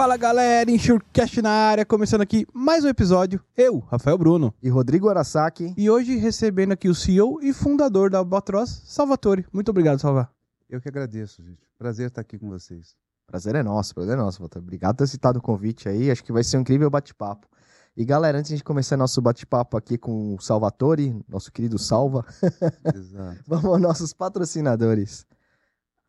[0.00, 3.38] Fala galera, Insurecast na área, começando aqui mais um episódio.
[3.54, 4.54] Eu, Rafael Bruno.
[4.62, 5.74] E Rodrigo Arasaki.
[5.76, 9.44] E hoje recebendo aqui o CEO e fundador da Albatross, Salvatore.
[9.52, 10.30] Muito obrigado, Salva.
[10.70, 11.60] Eu que agradeço, gente.
[11.76, 12.96] Prazer estar aqui com vocês.
[13.26, 14.42] Prazer é nosso, prazer é nosso.
[14.56, 16.10] Obrigado por ter citado o convite aí.
[16.10, 17.46] Acho que vai ser um incrível bate-papo.
[17.94, 22.24] E galera, antes de começar nosso bate-papo aqui com o Salvatore, nosso querido Salva,
[23.46, 25.26] vamos aos nossos patrocinadores.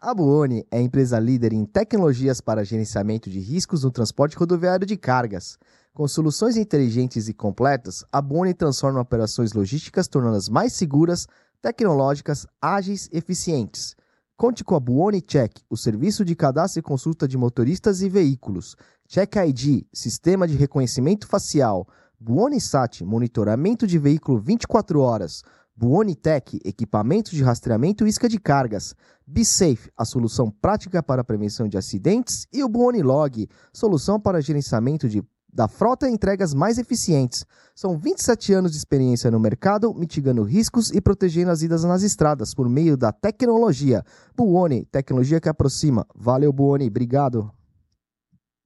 [0.03, 4.83] A Buoni é a empresa líder em tecnologias para gerenciamento de riscos no transporte rodoviário
[4.83, 5.59] de cargas.
[5.93, 11.27] Com soluções inteligentes e completas, a Buoni transforma operações logísticas tornando-as mais seguras,
[11.61, 13.95] tecnológicas, ágeis e eficientes.
[14.35, 18.75] Conte com a Buoni Check, o serviço de cadastro e consulta de motoristas e veículos.
[19.07, 21.87] Check ID, sistema de reconhecimento facial.
[22.19, 25.43] Buoni Sat, monitoramento de veículo 24 horas.
[25.81, 28.93] Buoni Tech, equipamento de rastreamento e isca de cargas.
[29.25, 32.45] BeSafe, a solução prática para a prevenção de acidentes.
[32.53, 37.43] E o Buoni Log, solução para gerenciamento de, da frota e entregas mais eficientes.
[37.73, 42.53] São 27 anos de experiência no mercado, mitigando riscos e protegendo as vidas nas estradas
[42.53, 44.03] por meio da tecnologia.
[44.37, 46.05] Buoni, tecnologia que aproxima.
[46.13, 47.51] Valeu, Buoni, obrigado.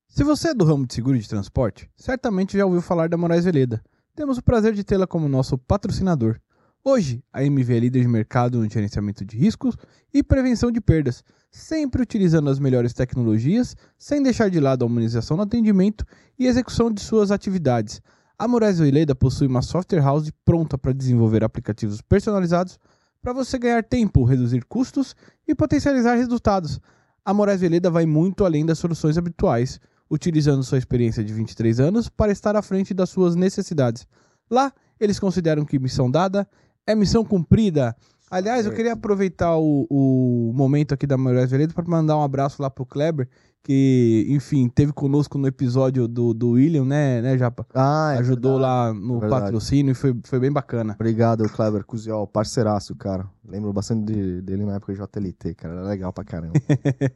[0.09, 3.45] Se você é do ramo de seguro de transporte, certamente já ouviu falar da Moraes
[3.45, 3.81] Veleda.
[4.13, 6.41] Temos o prazer de tê-la como nosso patrocinador.
[6.87, 9.75] Hoje, a MV é líder de mercado no gerenciamento de riscos
[10.13, 15.35] e prevenção de perdas, sempre utilizando as melhores tecnologias, sem deixar de lado a humanização
[15.35, 16.05] no atendimento
[16.37, 17.99] e execução de suas atividades.
[18.37, 22.77] A Moraes Veleda possui uma software house pronta para desenvolver aplicativos personalizados
[23.19, 25.15] para você ganhar tempo, reduzir custos
[25.47, 26.79] e potencializar resultados.
[27.25, 32.09] A Moraes Veleda vai muito além das soluções habituais, utilizando sua experiência de 23 anos
[32.09, 34.05] para estar à frente das suas necessidades.
[34.47, 36.47] Lá, eles consideram que missão dada
[36.87, 37.95] é missão cumprida.
[38.29, 42.61] Aliás, eu queria aproveitar o, o momento aqui da Moraes Veredo para mandar um abraço
[42.61, 43.29] lá pro Kleber,
[43.63, 47.65] que, enfim, teve conosco no episódio do, do William, né, né, Japa?
[47.73, 48.61] Ah, é Ajudou verdade.
[48.61, 49.43] lá no Verdade.
[49.43, 50.93] patrocínio e foi, foi bem bacana.
[50.99, 53.27] Obrigado, Kleber Cusiol, parceiraço, cara.
[53.47, 55.75] Lembro bastante de- dele na época de JLT, cara.
[55.75, 56.53] Era legal pra caramba.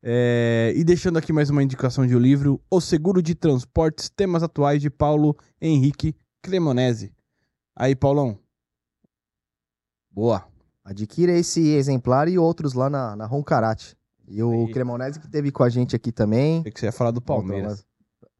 [0.00, 4.44] É, e deixando aqui mais uma indicação de um livro, O Seguro de Transportes, Temas
[4.44, 7.12] Atuais, de Paulo Henrique Cremonese.
[7.74, 8.38] Aí, Paulão.
[10.18, 10.44] Boa.
[10.84, 13.96] Adquira esse exemplar e outros lá na, na Roncarate.
[14.26, 14.68] E o.
[14.72, 16.58] Cremonese que teve com a gente aqui também.
[16.58, 17.86] Achei que você ia falar do Palmeiras.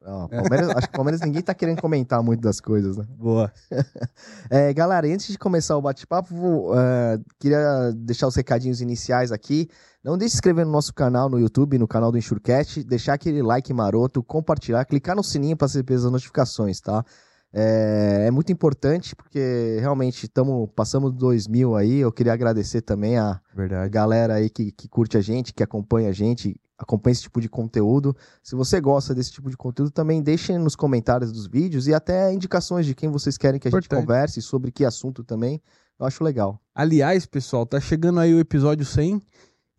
[0.01, 3.05] Não, Palmeiras acho que o Palmeiras ninguém tá querendo comentar muito das coisas, né?
[3.09, 3.51] Boa.
[4.49, 9.69] É, galera, antes de começar o bate-papo, é, queria deixar os recadinhos iniciais aqui.
[10.03, 13.13] Não deixe de se inscrever no nosso canal no YouTube, no canal do Enxurcat, deixar
[13.13, 17.05] aquele like maroto, compartilhar, clicar no sininho para receber as notificações, tá?
[17.51, 21.97] É, é muito importante porque realmente tamo, passamos 2000 aí.
[21.97, 23.89] Eu queria agradecer também a, Verdade.
[23.89, 27.49] galera aí que, que curte a gente, que acompanha a gente, acompanha esse tipo de
[27.49, 28.15] conteúdo.
[28.43, 32.31] Se você gosta desse tipo de conteúdo, também deixem nos comentários dos vídeos e até
[32.31, 34.05] indicações de quem vocês querem que a gente Importante.
[34.05, 35.61] converse, sobre que assunto também.
[35.99, 36.61] Eu acho legal.
[36.73, 39.21] Aliás, pessoal, tá chegando aí o episódio 100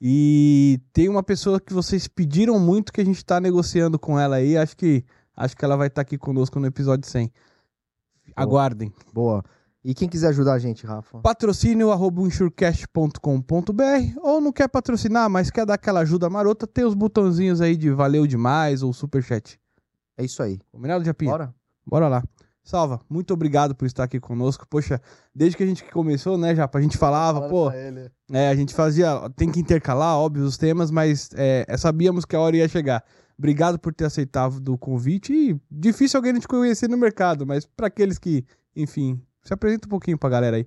[0.03, 4.37] e tem uma pessoa que vocês pediram muito que a gente tá negociando com ela
[4.37, 4.57] aí.
[4.57, 5.05] Acho que
[5.37, 7.33] acho que ela vai estar aqui conosco no episódio 100.
[8.43, 8.93] Aguardem.
[9.13, 9.43] Boa.
[9.83, 11.19] E quem quiser ajudar a gente, Rafa?
[11.21, 12.21] Patrocínio arroba
[14.23, 17.91] ou não quer patrocinar, mas quer dar aquela ajuda marota, tem os botãozinhos aí de
[17.91, 19.59] valeu demais ou superchat.
[20.19, 20.59] É isso aí.
[20.71, 21.31] Combinado, Japinha?
[21.31, 21.55] Bora?
[21.87, 22.23] Bora lá.
[22.63, 24.67] Salva, muito obrigado por estar aqui conosco.
[24.69, 25.01] Poxa,
[25.35, 27.71] desde que a gente começou, né, Japa, a gente falava, pô,
[28.31, 32.37] É, a gente fazia, tem que intercalar, óbvio, os temas, mas é, é, sabíamos que
[32.37, 33.03] a hora ia chegar.
[33.41, 37.87] Obrigado por ter aceitado o convite e difícil alguém te conhecer no mercado, mas para
[37.87, 38.45] aqueles que,
[38.77, 40.67] enfim, se apresenta um pouquinho pra galera aí.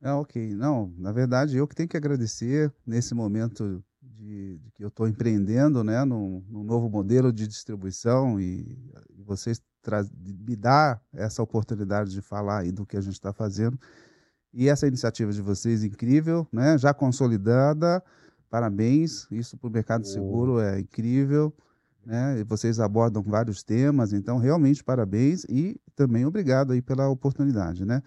[0.00, 0.54] Ah, ok.
[0.54, 5.08] Não, na verdade, eu que tenho que agradecer nesse momento de, de que eu estou
[5.08, 8.78] empreendendo, né, num, num novo modelo de distribuição e,
[9.10, 13.32] e vocês traz, me dar essa oportunidade de falar aí do que a gente está
[13.32, 13.76] fazendo.
[14.52, 18.00] E essa iniciativa de vocês incrível, né, já consolidada.
[18.48, 19.26] Parabéns.
[19.32, 21.52] Isso para o mercado seguro é incrível.
[22.06, 22.44] Né?
[22.44, 28.02] Vocês abordam vários temas, então realmente parabéns e também obrigado aí pela oportunidade, né?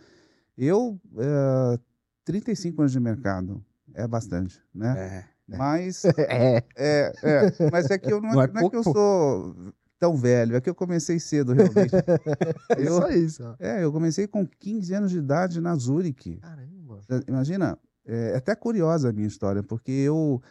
[0.57, 1.79] Eu, é,
[2.25, 3.63] 35 anos de mercado
[3.93, 4.95] é bastante, né?
[4.97, 5.57] É.
[5.57, 6.63] Mas É.
[6.75, 9.55] é, é, mas é que eu não, Não é, é não é que eu sou
[9.99, 11.91] tão velho, é que eu comecei cedo realmente.
[12.77, 13.55] É eu, isso aí, só.
[13.59, 16.37] é, eu comecei com 15 anos de idade na Zurich.
[16.37, 16.99] Caramba.
[17.27, 20.41] Imagina, é até curiosa a minha história, porque eu,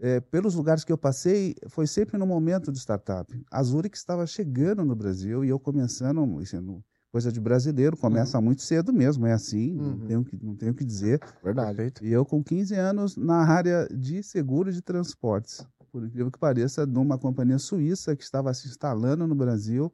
[0.00, 3.30] é, pelos lugares que eu passei, foi sempre no momento de startup.
[3.50, 6.82] A Zurich estava chegando no Brasil e eu começando, sendo
[7.12, 9.96] coisa de brasileiro, começa muito cedo mesmo, é assim, Uhum.
[9.96, 11.20] não, tenho, que- não tenho o que dizer.
[11.42, 11.92] Verdade.
[12.02, 15.66] E eu com 15 anos na área de seguro de transportes.
[15.92, 19.92] por incrível que pareça, numa companhia suíça que estava se instalando no Brasil.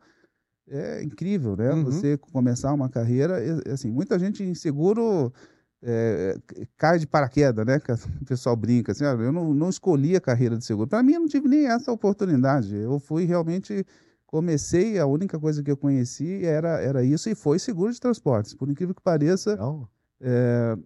[0.69, 1.73] É incrível, né?
[1.73, 1.85] Uhum.
[1.85, 3.39] Você começar uma carreira,
[3.73, 5.33] assim, muita gente inseguro
[5.83, 6.37] é,
[6.77, 7.79] cai de paraquedas, né?
[7.79, 10.89] Que o pessoal brinca assim, eu não, não escolhi a carreira de seguro.
[10.89, 12.75] Para mim, eu não tive nem essa oportunidade.
[12.75, 13.85] Eu fui realmente
[14.27, 18.55] comecei, a única coisa que eu conheci era, era isso e foi seguro de transportes.
[18.55, 19.57] Por incrível que pareça,
[20.21, 20.77] é,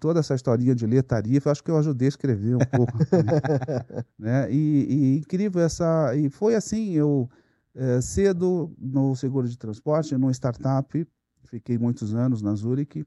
[0.00, 2.98] toda essa historinha de ler tarifa, acho que eu ajudei a escrever um pouco.
[4.18, 4.50] né?
[4.50, 6.14] E, e, incrível essa.
[6.16, 7.28] E foi assim, eu
[7.74, 11.06] é, cedo no seguro de transporte, numa startup,
[11.44, 13.04] fiquei muitos anos na Zurich,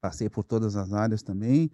[0.00, 1.70] passei por todas as áreas também.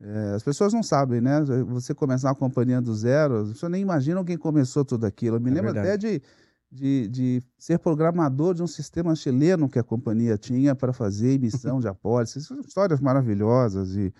[0.00, 1.40] É, as pessoas não sabem, né?
[1.68, 5.36] Você começar uma companhia do zero, as pessoas nem imaginam quem começou tudo aquilo.
[5.36, 5.88] Eu me é lembro verdade.
[5.88, 6.22] até de
[6.70, 11.80] de, de ser programador de um sistema chileno que a companhia tinha para fazer emissão
[11.80, 12.46] de apólices.
[12.46, 13.96] São histórias maravilhosas.
[13.96, 14.12] E,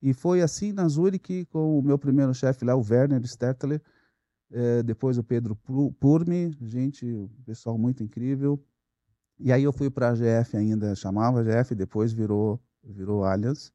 [0.00, 3.82] e foi assim na Zurich com o meu primeiro chefe lá, o Werner Stertler,
[4.50, 5.56] é, depois o Pedro
[5.98, 8.62] Purmi, gente, pessoal muito incrível.
[9.38, 12.60] E aí eu fui para a GF ainda, chamava GF, depois virou,
[12.92, 13.72] virou Allianz.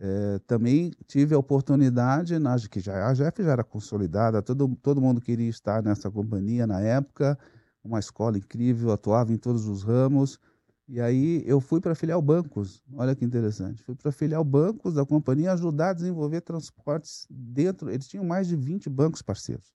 [0.00, 5.00] É, também tive a oportunidade, na, que já, a GF já era consolidada, todo, todo
[5.00, 7.36] mundo queria estar nessa companhia na época,
[7.82, 10.38] uma escola incrível, atuava em todos os ramos.
[10.86, 13.82] E aí eu fui para filial bancos, olha que interessante.
[13.82, 17.90] Fui para filial bancos da companhia ajudar a desenvolver transportes dentro.
[17.90, 19.74] Eles tinham mais de 20 bancos parceiros.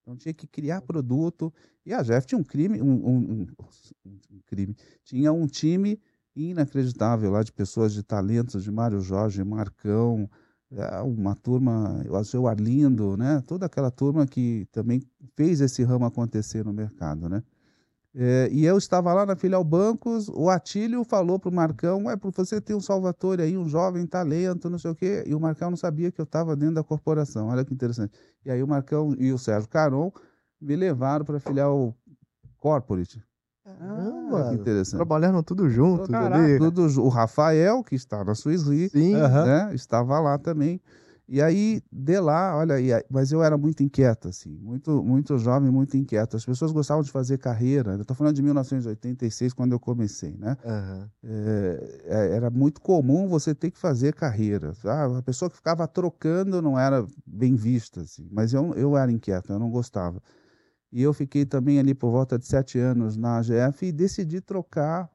[0.00, 1.52] Então tinha que criar produto.
[1.84, 3.46] E a GF tinha um crime, um, um,
[4.06, 4.74] um, um crime,
[5.04, 6.00] tinha um time
[6.36, 10.28] inacreditável lá de pessoas de talentos, de Mário Jorge, Marcão,
[10.70, 13.42] é, uma turma, o seu Arlindo, né?
[13.46, 15.02] Toda aquela turma que também
[15.34, 17.42] fez esse ramo acontecer no mercado, né?
[18.18, 22.16] É, e eu estava lá na filial Bancos, o Atílio falou para o Marcão, é,
[22.16, 25.68] você tem um Salvatore aí, um jovem talento, não sei o quê, e o Marcão
[25.68, 28.18] não sabia que eu estava dentro da corporação, olha que interessante.
[28.42, 30.10] E aí o Marcão e o Sérgio Caron
[30.58, 31.94] me levaram para a filial
[32.56, 33.22] Corporate,
[33.66, 34.96] Caramba, que interessante.
[34.96, 36.08] Trabalharam tudo junto.
[36.08, 39.14] Caraca, tudo, o Rafael, que está na Suíça, Sim.
[39.14, 40.80] Né, estava lá também.
[41.28, 45.72] E aí, de lá, olha, aí, mas eu era muito inquieta, assim, muito, muito jovem,
[45.72, 46.36] muito inquieta.
[46.36, 47.94] As pessoas gostavam de fazer carreira.
[47.94, 50.56] Eu estou falando de 1986, quando eu comecei, né?
[50.64, 51.08] Uhum.
[51.24, 54.72] É, era muito comum você ter que fazer carreira.
[54.84, 58.28] Ah, a pessoa que ficava trocando não era bem vista, assim.
[58.30, 60.22] Mas eu, eu era inquieta, eu não gostava.
[60.92, 65.10] E eu fiquei também ali por volta de sete anos na AGF e decidi trocar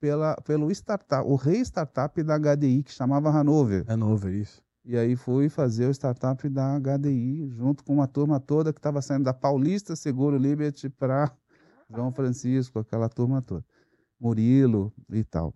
[0.00, 3.84] pela, pelo startup, o rei-startup da HDI, que chamava Hanover.
[3.88, 4.62] Hanover, isso.
[4.84, 9.00] E aí fui fazer o startup da HDI, junto com uma turma toda que estava
[9.00, 11.32] saindo da Paulista Seguro Liberty para
[11.88, 13.64] João Francisco, aquela turma toda.
[14.20, 15.54] Murilo e tal.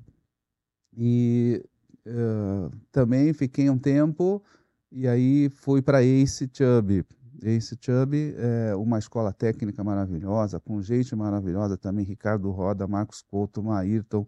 [0.96, 1.62] E
[2.06, 4.42] uh, também fiquei um tempo,
[4.90, 7.04] e aí fui para Ace Chubb,
[7.42, 13.62] Ace Chubb é uma escola técnica maravilhosa, com gente maravilhosa também, Ricardo Roda, Marcos Couto,
[13.62, 14.26] Maírton,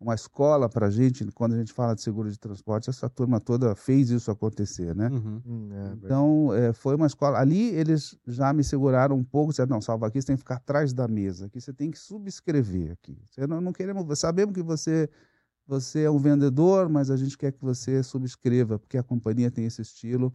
[0.00, 3.38] uma escola para a gente, quando a gente fala de seguro de transporte, essa turma
[3.38, 5.08] toda fez isso acontecer, né?
[5.08, 5.42] Uhum.
[5.44, 7.38] Hum, é, então, é, foi uma escola.
[7.38, 10.56] Ali eles já me seguraram um pouco, disseram, não, salva aqui, você tem que ficar
[10.56, 13.18] atrás da mesa, aqui você tem que subscrever aqui.
[13.26, 15.06] Você não, não queremos, sabemos que você,
[15.66, 19.66] você é um vendedor, mas a gente quer que você subscreva, porque a companhia tem
[19.66, 20.32] esse estilo.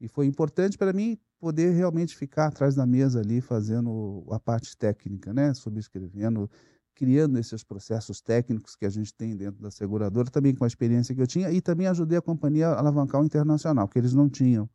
[0.00, 4.76] E foi importante para mim poder realmente ficar atrás da mesa ali fazendo a parte
[4.76, 5.54] técnica, né?
[5.54, 6.50] Subscrevendo,
[6.94, 11.14] criando esses processos técnicos que a gente tem dentro da seguradora, também com a experiência
[11.14, 14.28] que eu tinha, e também ajudei a companhia a alavancar o internacional, que eles não
[14.28, 14.68] tinham.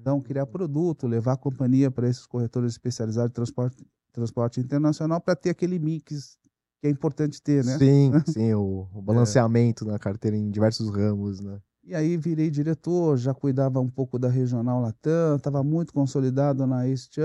[0.00, 5.36] Então, criar produto, levar a companhia para esses corretores especializados de transporte, transporte internacional para
[5.36, 6.36] ter aquele mix
[6.80, 7.78] que é importante ter, né?
[7.78, 9.92] Sim, sim, o, o balanceamento é.
[9.92, 11.60] na carteira em diversos ramos, né?
[11.84, 16.88] E aí virei diretor, já cuidava um pouco da regional Latam, estava muito consolidado na
[16.88, 17.18] East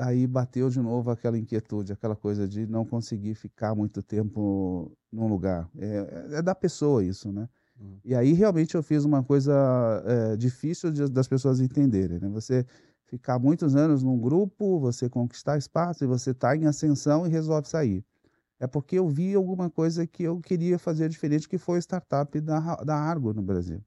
[0.00, 5.28] aí bateu de novo aquela inquietude, aquela coisa de não conseguir ficar muito tempo num
[5.28, 5.68] lugar.
[5.76, 7.48] É, é da pessoa isso, né?
[7.78, 7.98] Uhum.
[8.04, 9.52] E aí realmente eu fiz uma coisa
[10.06, 12.28] é, difícil de, das pessoas entenderem, né?
[12.30, 12.64] Você
[13.06, 17.68] ficar muitos anos num grupo, você conquistar espaço e você está em ascensão e resolve
[17.68, 18.04] sair
[18.60, 22.38] é porque eu vi alguma coisa que eu queria fazer diferente, que foi a startup
[22.40, 23.82] da, da Argo no Brasil.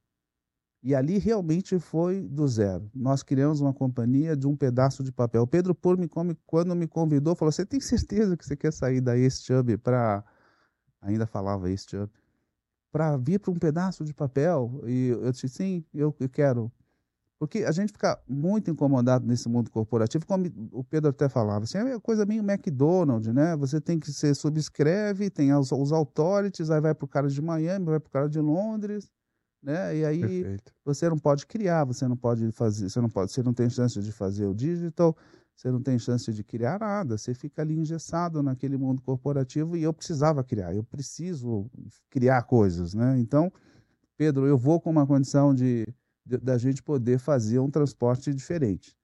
[0.82, 2.90] E ali realmente foi do zero.
[2.94, 5.44] Nós criamos uma companhia de um pedaço de papel.
[5.44, 6.10] O Pedro Por me
[6.46, 10.26] quando me convidou, falou: Você tem certeza que você quer sair da Eastchub para.
[11.02, 12.12] Ainda falava Eastchub.
[12.92, 14.82] Para vir para um pedaço de papel?
[14.86, 16.70] E eu disse: Sim, eu quero.
[17.44, 21.78] Porque a gente fica muito incomodado nesse mundo corporativo, como o Pedro até falava, assim,
[21.78, 23.54] é coisa meio McDonald's, né?
[23.58, 27.42] Você tem que ser subscreve, tem os, os authorities, aí vai para o cara de
[27.42, 29.12] Miami, vai para o cara de Londres,
[29.62, 29.94] né?
[29.98, 30.74] E aí Perfeito.
[30.86, 34.02] você não pode criar, você não pode fazer, você não pode, você não tem chance
[34.02, 35.14] de fazer o digital,
[35.54, 39.84] você não tem chance de criar nada, você fica ali engessado naquele mundo corporativo e
[39.84, 41.70] eu precisava criar, eu preciso
[42.10, 43.20] criar coisas, né?
[43.20, 43.52] Então,
[44.16, 45.94] Pedro, eu vou com uma condição de, de
[46.26, 48.96] da gente poder fazer um transporte diferente,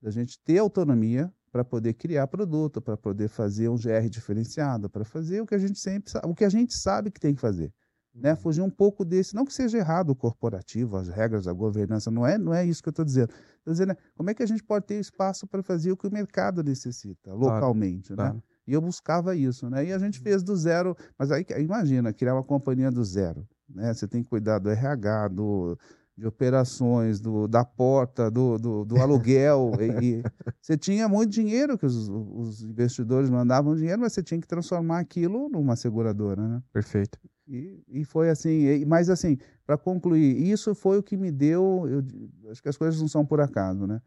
[0.00, 5.04] da gente ter autonomia para poder criar produto, para poder fazer um GR diferenciado, para
[5.04, 7.72] fazer o que a gente sempre o que a gente sabe que tem que fazer
[8.18, 8.34] né?
[8.34, 12.26] Fugir um pouco desse, não que seja errado o corporativo, as regras da governança, não
[12.26, 13.30] é, não é isso que eu estou dizendo.
[13.58, 13.96] Estou dizendo, né?
[14.16, 17.32] como é que a gente pode ter espaço para fazer o que o mercado necessita,
[17.32, 18.40] localmente, claro, né?
[18.40, 18.44] Claro.
[18.66, 19.86] E eu buscava isso, né?
[19.86, 20.24] E a gente uhum.
[20.24, 23.92] fez do zero, mas aí imagina, criar uma companhia do zero, né?
[23.94, 25.78] Você tem que cuidar do RH, do,
[26.18, 29.70] de operações, do, da porta, do, do, do aluguel.
[29.78, 30.22] e, e,
[30.60, 34.98] você tinha muito dinheiro que os, os, investidores mandavam dinheiro, mas você tinha que transformar
[34.98, 36.60] aquilo numa seguradora, né?
[36.72, 37.16] Perfeito.
[37.46, 42.50] E, e foi assim, mas assim, para concluir, isso foi o que me deu, eu,
[42.50, 44.02] acho que as coisas não são por acaso, né?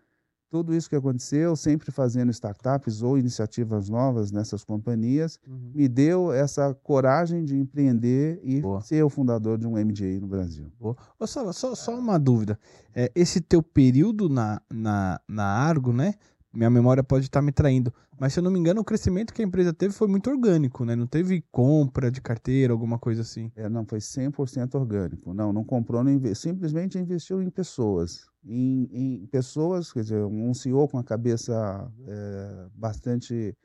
[0.52, 5.72] Tudo isso que aconteceu, sempre fazendo startups ou iniciativas novas nessas companhias, uhum.
[5.74, 8.82] me deu essa coragem de empreender e Boa.
[8.82, 10.70] ser o fundador de um MJ no Brasil.
[10.78, 10.98] Boa.
[11.22, 12.60] Só, só, só uma dúvida.
[12.94, 16.16] É, esse teu período na, na, na Argo, né?
[16.54, 19.42] Minha memória pode estar me traindo, mas se eu não me engano, o crescimento que
[19.42, 20.96] a empresa teve foi muito orgânico, né?
[20.96, 23.52] Não teve compra de carteira, alguma coisa assim.
[23.56, 25.34] É, não, foi 100% orgânico.
[25.34, 26.36] Não, não comprou, não inve...
[26.36, 28.28] simplesmente investiu em pessoas.
[28.44, 33.56] Em, em, pessoas, quer dizer, um CEO com a cabeça é, bastante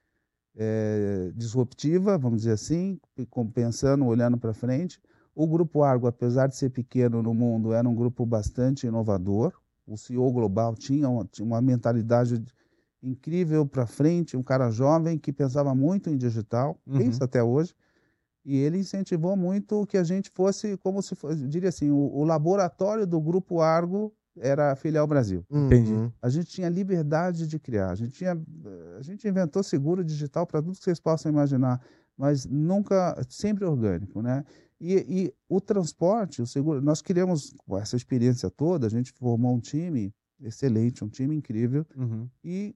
[0.54, 2.98] é, disruptiva, vamos dizer assim,
[3.52, 5.00] pensando, olhando para frente.
[5.34, 9.52] O Grupo Argo, apesar de ser pequeno no mundo, era um grupo bastante inovador.
[9.86, 12.42] O CEO global tinha uma, tinha uma mentalidade
[13.06, 16.98] incrível para frente, um cara jovem que pensava muito em digital, uhum.
[16.98, 17.74] pensa até hoje,
[18.44, 21.96] e ele incentivou muito que a gente fosse, como se fosse, eu diria assim, o,
[21.96, 25.44] o laboratório do Grupo Argo era a Filial Brasil.
[25.48, 25.66] Uhum.
[25.66, 26.12] Entendi.
[26.20, 28.38] A gente tinha liberdade de criar, a gente, tinha,
[28.98, 31.80] a gente inventou seguro digital para tudo que vocês possam imaginar,
[32.16, 34.44] mas nunca, sempre orgânico, né?
[34.80, 39.60] E, e, o transporte, o seguro, nós criamos essa experiência toda, a gente formou um
[39.60, 41.86] time excelente, um time incrível.
[41.96, 42.28] Uhum.
[42.44, 42.74] E,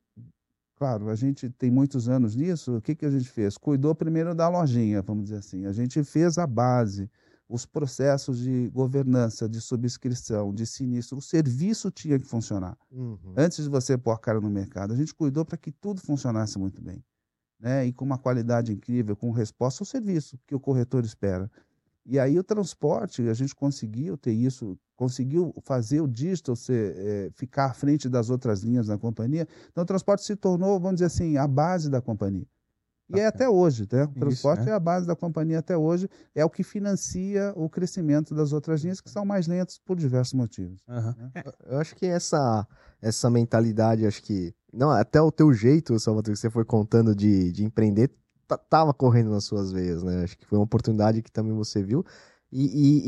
[0.80, 2.78] claro, a gente tem muitos anos nisso.
[2.78, 3.58] O que, que a gente fez?
[3.58, 5.66] Cuidou primeiro da lojinha, vamos dizer assim.
[5.66, 7.10] A gente fez a base,
[7.46, 11.18] os processos de governança, de subscrição, de sinistro.
[11.18, 12.78] O serviço tinha que funcionar.
[12.90, 13.34] Uhum.
[13.36, 16.58] Antes de você pôr a cara no mercado, a gente cuidou para que tudo funcionasse
[16.58, 17.04] muito bem.
[17.58, 17.84] Né?
[17.84, 21.50] E com uma qualidade incrível, com resposta ao serviço que o corretor espera.
[22.10, 27.30] E aí o transporte, a gente conseguiu ter isso, conseguiu fazer o digital ser, é,
[27.36, 29.46] ficar à frente das outras linhas da companhia.
[29.70, 32.44] Então o transporte se tornou, vamos dizer assim, a base da companhia.
[33.14, 34.04] E é até hoje, né?
[34.04, 34.72] O transporte Isso, é.
[34.72, 38.82] é a base da companhia até hoje, é o que financia o crescimento das outras
[38.82, 40.82] linhas que são mais lentas por diversos motivos.
[40.88, 41.14] Uhum.
[41.32, 41.44] Né?
[41.66, 42.66] Eu acho que essa,
[43.00, 44.52] essa mentalidade, acho que.
[44.72, 48.10] Não, até o teu jeito, Salvador, que você foi contando de, de empreender,
[48.56, 50.24] tava correndo nas suas veias, né?
[50.24, 52.04] Acho que foi uma oportunidade que também você viu.
[52.52, 53.02] E, e,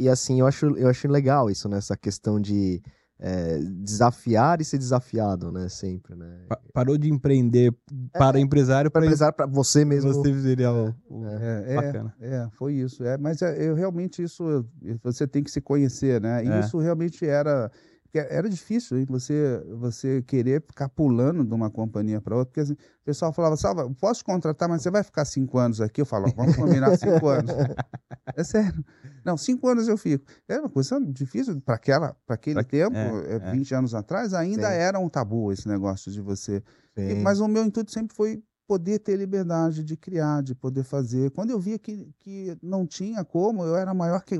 [0.00, 1.78] e, e assim, eu acho, eu acho legal isso, né?
[1.78, 2.82] Essa questão de
[3.18, 5.68] é, desafiar e ser desafiado, né?
[5.68, 6.44] Sempre, né?
[6.74, 7.72] parou de empreender
[8.12, 10.12] para é, empresário para empresário para você mesmo.
[10.12, 12.14] Você seria o, o é, é, bacana.
[12.20, 13.04] É, foi isso.
[13.04, 14.66] É, mas é, eu realmente isso
[15.02, 16.44] você tem que se conhecer, né?
[16.44, 16.60] E é.
[16.60, 17.70] isso realmente era
[18.18, 19.06] era difícil hein?
[19.08, 23.56] você você querer ficar pulando de uma companhia para outra, porque assim, o pessoal falava,
[23.56, 26.00] Salva, posso contratar, mas você vai ficar cinco anos aqui?
[26.00, 27.52] Eu falo, vamos combinar cinco anos.
[28.34, 28.84] É sério.
[29.24, 30.24] Não, cinco anos eu fico.
[30.48, 32.64] É uma coisa difícil para aquela, para aquele pra...
[32.64, 33.52] tempo, é, é.
[33.52, 34.74] 20 anos atrás, ainda Sim.
[34.74, 36.62] era um tabu esse negócio de você.
[36.96, 41.30] E, mas o meu intuito sempre foi poder ter liberdade de criar, de poder fazer.
[41.32, 44.36] Quando eu via que, que não tinha como, eu era maior que.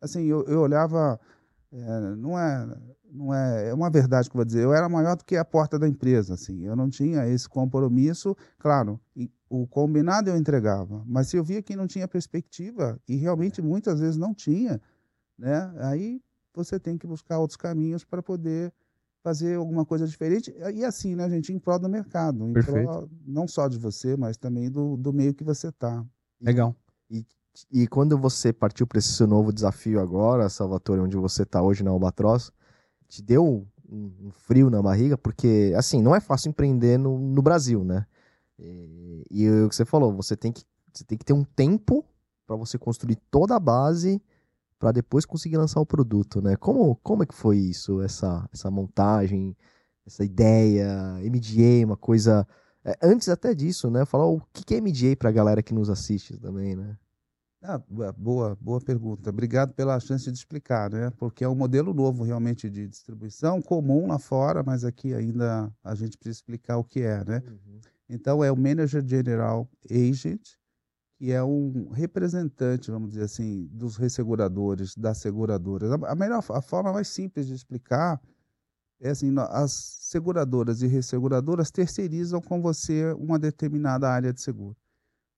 [0.00, 1.18] Assim, eu, eu olhava.
[1.72, 2.68] É, não é
[3.12, 4.64] não é, é uma verdade que eu vou dizer.
[4.64, 6.64] Eu era maior do que a porta da empresa, assim.
[6.64, 8.34] Eu não tinha esse compromisso.
[8.58, 8.98] Claro,
[9.48, 14.00] o combinado eu entregava, mas se eu via que não tinha perspectiva e realmente muitas
[14.00, 14.80] vezes não tinha,
[15.38, 15.72] né?
[15.80, 16.22] Aí
[16.54, 18.72] você tem que buscar outros caminhos para poder
[19.22, 22.88] fazer alguma coisa diferente e assim, né, gente, em prol do mercado, em Perfeito.
[22.88, 26.04] prol não só de você, mas também do, do meio que você está.
[26.40, 26.74] Legal.
[27.08, 27.24] E,
[27.70, 31.84] e quando você partiu para esse seu novo desafio agora, Salvatore, onde você está hoje
[31.84, 32.50] na Albatroz,
[33.12, 37.84] te deu um, frio na barriga, porque, assim, não é fácil empreender no, no Brasil,
[37.84, 38.06] né?
[38.58, 42.02] E, e o que você falou, você tem que, você tem que ter um tempo
[42.46, 44.22] para você construir toda a base
[44.78, 46.56] para depois conseguir lançar o produto, né?
[46.56, 49.54] Como, como é que foi isso, essa, essa montagem,
[50.06, 52.48] essa ideia, MDA, uma coisa...
[52.82, 54.06] É, antes até disso, né?
[54.06, 56.96] Falar o que é MDA para a galera que nos assiste também, né?
[57.64, 57.78] Ah,
[58.16, 59.30] boa, boa pergunta.
[59.30, 61.10] Obrigado pela chance de explicar, né?
[61.10, 65.94] Porque é um modelo novo realmente de distribuição, comum lá fora, mas aqui ainda a
[65.94, 67.40] gente precisa explicar o que é, né?
[67.46, 67.80] Uhum.
[68.08, 70.56] Então é o Manager General Agent,
[71.16, 75.92] que é um representante, vamos dizer assim, dos resseguradores, das seguradoras.
[75.92, 78.20] A melhor, a forma mais simples de explicar
[79.00, 84.76] é assim, as seguradoras e resseguradoras terceirizam com você uma determinada área de seguro.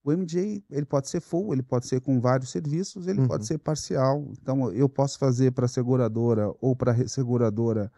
[0.04, 3.26] O MJ, ele pode ser full, ele pode ser com vários serviços, ele uhum.
[3.26, 4.22] pode ser parcial.
[4.32, 7.90] Então, eu posso fazer para a seguradora ou para a resseguradora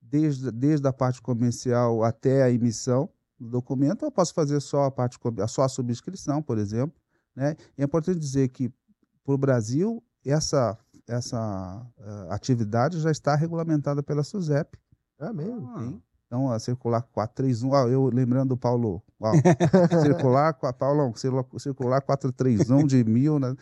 [0.00, 4.90] desde, desde a parte comercial até a emissão do documento, eu posso fazer só a
[4.90, 6.96] parte só a subscrição, por exemplo.
[7.36, 7.56] Né?
[7.76, 8.72] E é importante dizer que
[9.24, 14.78] para o Brasil essa essa uh, atividade já está regulamentada pela SUSEP.
[15.18, 15.78] É mesmo?
[15.78, 16.02] Sim.
[16.26, 19.34] Então, a circular 431, ah, eu lembrando do Paulo, uau,
[20.02, 21.12] circular, Paulo,
[21.58, 23.54] circular 431 de mil, né?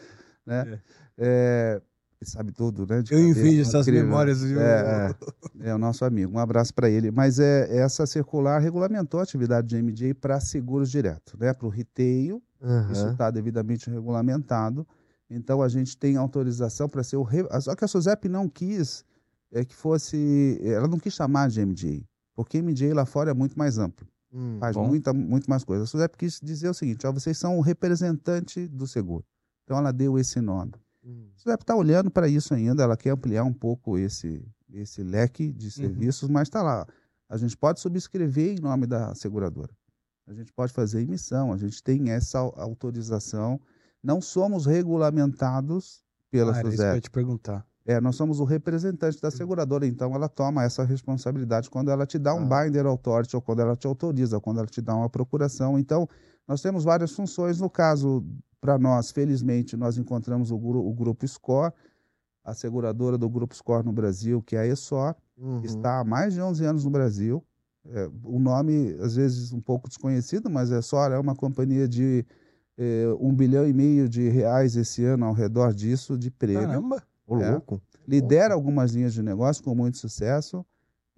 [0.46, 0.80] né?
[1.18, 1.82] É.
[2.22, 3.02] É, sabe tudo, né?
[3.10, 4.08] eu envio essas incrível.
[4.08, 4.42] memórias.
[4.42, 4.60] Viu?
[4.60, 5.14] É,
[5.60, 6.34] é, é, o nosso amigo.
[6.34, 7.10] Um abraço para ele.
[7.10, 11.52] Mas é essa circular regulamentou a atividade de MJ para seguros direto, né?
[11.52, 12.92] Para o retail, uhum.
[12.92, 14.86] isso está devidamente regulamentado.
[15.28, 17.22] Então a gente tem autorização para ser o.
[17.22, 17.44] Re...
[17.60, 19.04] Só que a SUSEP não quis
[19.50, 20.60] é, que fosse.
[20.62, 22.06] Ela não quis chamar de MJ.
[22.34, 24.06] Porque MJ lá fora é muito mais amplo.
[24.32, 25.84] Hum, faz muita, muito mais coisa.
[25.84, 29.24] A SUSEP quis dizer o seguinte: ó, vocês são o representante do seguro.
[29.64, 30.72] Então ela deu esse nome.
[31.04, 31.28] Hum.
[31.36, 35.52] A SUSEP está olhando para isso ainda, ela quer ampliar um pouco esse, esse leque
[35.52, 35.70] de uhum.
[35.70, 36.34] serviços, uhum.
[36.34, 36.86] mas está lá.
[37.28, 39.70] A gente pode subscrever em nome da seguradora.
[40.26, 43.60] A gente pode fazer emissão, a gente tem essa autorização.
[44.02, 46.68] Não somos regulamentados pela ah, SUSEP.
[46.68, 47.66] Isso que eu ia te perguntar.
[47.84, 52.16] É, nós somos o representante da seguradora, então ela toma essa responsabilidade quando ela te
[52.18, 52.64] dá um ah.
[52.64, 55.78] binder authority ou quando ela te autoriza, quando ela te dá uma procuração.
[55.78, 56.08] Então,
[56.46, 57.60] nós temos várias funções.
[57.60, 58.24] No caso,
[58.60, 61.72] para nós, felizmente, nós encontramos o, o, Grupo SCORE,
[62.44, 65.62] a seguradora do Grupo SCORE no Brasil, que é a ESOR, uhum.
[65.64, 67.44] está há mais de 11 anos no Brasil.
[67.84, 72.24] É, o nome, às vezes, um pouco desconhecido, mas a ESOR é uma companhia de
[72.78, 76.68] é, um bilhão e meio de reais esse ano ao redor disso de prêmio.
[76.68, 77.02] Caramba!
[77.26, 77.50] Ô, é.
[77.50, 77.80] louco.
[78.06, 80.64] Lidera algumas linhas de negócio com muito sucesso.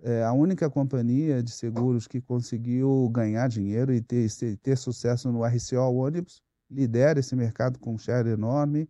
[0.03, 4.29] É a única companhia de seguros que conseguiu ganhar dinheiro e ter,
[4.63, 6.43] ter sucesso no RCO ônibus.
[6.71, 8.89] Lidera esse mercado com um share enorme.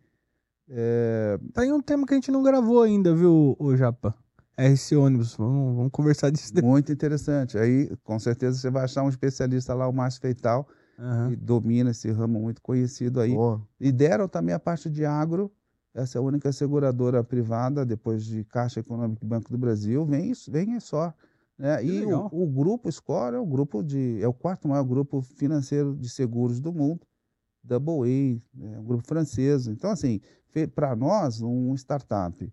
[0.69, 1.39] É...
[1.55, 4.15] Tem tá um tema que a gente não gravou ainda, viu, o Japa?
[4.57, 6.71] RC ônibus, vamos, vamos conversar disso depois.
[6.71, 7.59] Muito interessante.
[7.59, 10.67] Aí, com certeza, você vai achar um especialista lá, o Márcio Feital,
[10.99, 11.31] uhum.
[11.31, 13.35] que domina esse ramo muito conhecido aí.
[13.35, 13.61] Boa.
[13.81, 15.53] Lideram também a parte de agro,
[15.95, 20.33] essa é a única seguradora privada, depois de Caixa Econômica e Banco do Brasil, vem,
[20.49, 21.15] vem só.
[21.57, 21.85] Né?
[21.85, 25.95] E o, o, grupo Score é o grupo de é o quarto maior grupo financeiro
[25.95, 27.07] de seguros do mundo,
[27.63, 29.69] Double A, é um grupo francês.
[29.69, 30.21] Então, assim,
[30.75, 32.53] para nós, um startup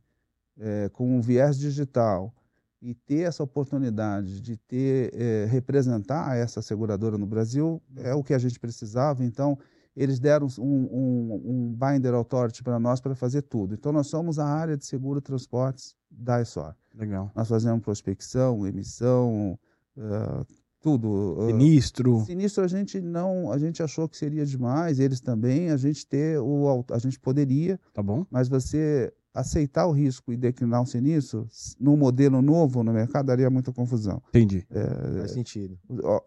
[0.59, 2.33] é, com um viés digital
[2.81, 8.33] e ter essa oportunidade de ter é, representar essa seguradora no Brasil é o que
[8.33, 9.23] a gente precisava.
[9.23, 9.57] Então,
[9.95, 13.73] eles deram um, um, um binder authority para nós para fazer tudo.
[13.73, 16.75] Então, nós somos a área de seguro transportes da ESOR.
[16.95, 17.31] Legal.
[17.35, 19.57] Nós fazemos prospecção, emissão,
[19.97, 20.45] uh,
[20.81, 21.37] tudo.
[21.37, 22.25] Uh, sinistro.
[22.25, 26.39] Sinistro a gente não, a gente achou que seria demais, eles também, a gente ter
[26.39, 27.79] o, a gente poderia.
[27.93, 28.25] Tá bom.
[28.29, 31.47] Mas você aceitar o risco e declinar um sinistro,
[31.79, 34.21] num modelo novo no mercado, daria muita confusão.
[34.29, 34.65] Entendi.
[34.69, 35.77] É, Faz sentido.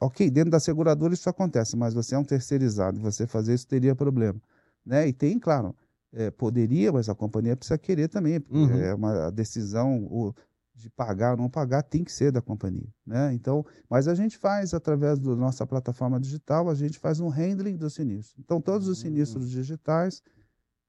[0.00, 3.94] Ok, dentro da seguradora isso acontece, mas você é um terceirizado, você fazer isso teria
[3.94, 4.40] problema.
[4.84, 5.08] Né?
[5.08, 5.74] E tem, claro,
[6.12, 8.42] é, poderia, mas a companhia precisa querer também.
[8.50, 8.70] Uhum.
[8.70, 10.34] É uma decisão o,
[10.74, 12.88] de pagar ou não pagar tem que ser da companhia.
[13.06, 13.34] Né?
[13.34, 17.76] Então, mas a gente faz, através da nossa plataforma digital, a gente faz um handling
[17.76, 18.40] do sinistro.
[18.40, 19.50] Então, todos os sinistros uhum.
[19.50, 20.22] digitais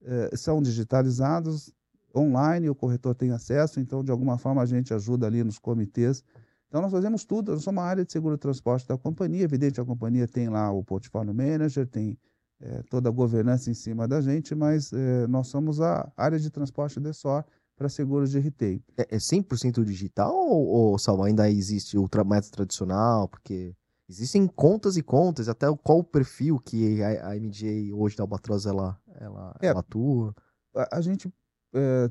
[0.02, 1.72] é, são digitalizados,
[2.16, 6.22] online, o corretor tem acesso, então de alguma forma a gente ajuda ali nos comitês.
[6.68, 9.84] Então nós fazemos tudo, nós somos uma área de seguro transporte da companhia, evidente a
[9.84, 12.18] companhia tem lá o portfólio manager, tem
[12.60, 16.50] é, toda a governança em cima da gente, mas é, nós somos a área de
[16.50, 17.44] transporte de SOR
[17.76, 18.82] para seguros de retail.
[18.96, 23.28] É, é 100% digital ou, ou Salvo, ainda existe o método tradicional?
[23.28, 23.74] Porque
[24.08, 28.66] existem contas e contas, até qual o perfil que a, a MJ hoje da Albatroz
[28.66, 30.34] ela, ela, é, ela atua?
[30.74, 31.30] A, a gente
[31.76, 32.10] é,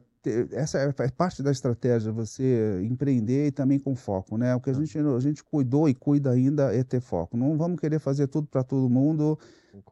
[0.51, 4.55] essa é, é parte da estratégia, você empreender e também com foco, né?
[4.55, 7.37] O que a gente, a gente cuidou e cuida ainda é ter foco.
[7.37, 9.37] Não vamos querer fazer tudo para todo mundo.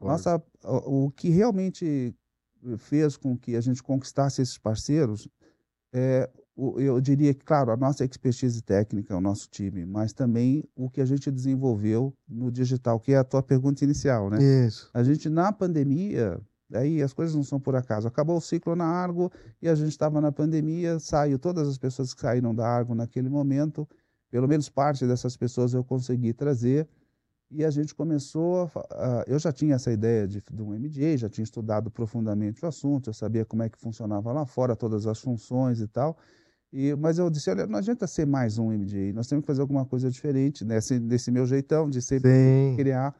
[0.00, 2.14] Nossa, o, o, que realmente
[2.78, 5.28] fez com que a gente conquistasse esses parceiros
[5.92, 10.88] é, eu diria que, claro, a nossa expertise técnica, o nosso time, mas também o
[10.88, 14.38] que a gente desenvolveu no digital, que é a tua pergunta inicial, né?
[14.66, 14.88] Isso.
[14.94, 16.40] A gente, na pandemia,
[16.74, 18.08] Aí as coisas não são por acaso.
[18.08, 22.12] Acabou o ciclo na Argo e a gente estava na pandemia, saiu todas as pessoas
[22.12, 23.88] que saíram da Argo naquele momento,
[24.30, 26.88] pelo menos parte dessas pessoas eu consegui trazer.
[27.50, 31.28] E a gente começou, a, eu já tinha essa ideia de, de um MBA, já
[31.28, 35.20] tinha estudado profundamente o assunto, eu sabia como é que funcionava lá fora, todas as
[35.20, 36.18] funções e tal.
[36.72, 39.60] E, mas eu disse, olha, não adianta ser mais um MBA, nós temos que fazer
[39.60, 42.74] alguma coisa diferente, nesse, desse meu jeitão de sempre Sim.
[42.76, 43.14] criar.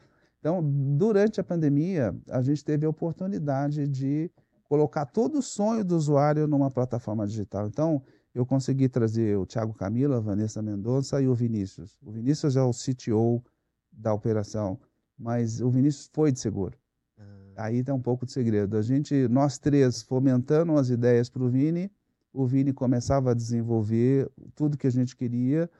[0.44, 4.30] Então, durante a pandemia, a gente teve a oportunidade de
[4.64, 7.66] colocar todo o sonho do usuário numa plataforma digital.
[7.66, 8.02] Então,
[8.34, 11.98] eu consegui trazer o Thiago Camila, a Vanessa Mendonça e o Vinícius.
[12.02, 13.42] O Vinícius é o CTO
[13.90, 14.78] da operação,
[15.18, 16.76] mas o Vinícius foi de seguro.
[17.18, 17.64] Ah.
[17.64, 18.76] Aí tem um pouco de segredo.
[18.76, 21.90] A gente, nós três, fomentando as ideias para o Vini,
[22.34, 25.70] o Vini começava a desenvolver tudo que a gente queria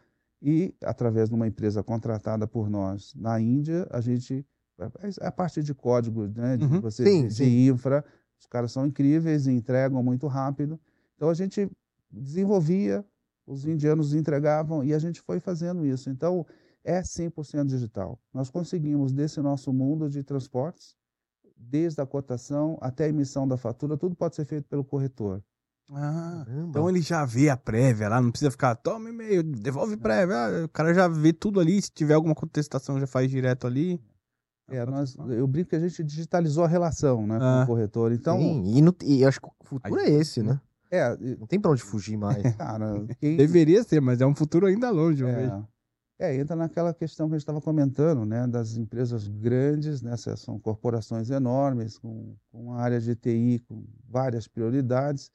[0.41, 4.43] e, através de uma empresa contratada por nós na Índia, a gente.
[5.21, 6.81] A parte de código, né, de, uhum.
[6.81, 7.69] você, sim, de sim.
[7.69, 8.05] infra,
[8.39, 10.81] os caras são incríveis e entregam muito rápido.
[11.17, 11.71] Então a gente
[12.11, 13.05] desenvolvia,
[13.47, 16.11] os indianos entregavam e a gente foi fazendo isso.
[16.11, 16.45] Então
[16.83, 18.21] é 100% digital.
[18.33, 20.97] Nós conseguimos, desse nosso mundo de transportes,
[21.57, 25.43] desde a cotação até a emissão da fatura, tudo pode ser feito pelo corretor.
[25.91, 30.37] Ah, então ele já vê a prévia lá, não precisa ficar, toma e-mail, devolve prévia.
[30.37, 34.01] Ah, o cara já vê tudo ali, se tiver alguma contestação já faz direto ali.
[34.69, 37.39] É, nós, eu brinco que a gente digitalizou a relação né, ah.
[37.39, 37.67] com o ah.
[37.67, 38.13] corretor.
[38.13, 40.61] Então, Sim, e, no, e acho que o futuro é esse, né?
[40.91, 42.43] É, não tem pra onde fugir mais.
[42.57, 43.37] Cara, quem...
[43.37, 45.69] Deveria ser, mas é um futuro ainda longe, eu é, vejo.
[46.19, 50.59] É, entra naquela questão que a gente estava comentando, né, das empresas grandes, né, são
[50.61, 55.31] corporações enormes, com, com uma área de TI com várias prioridades,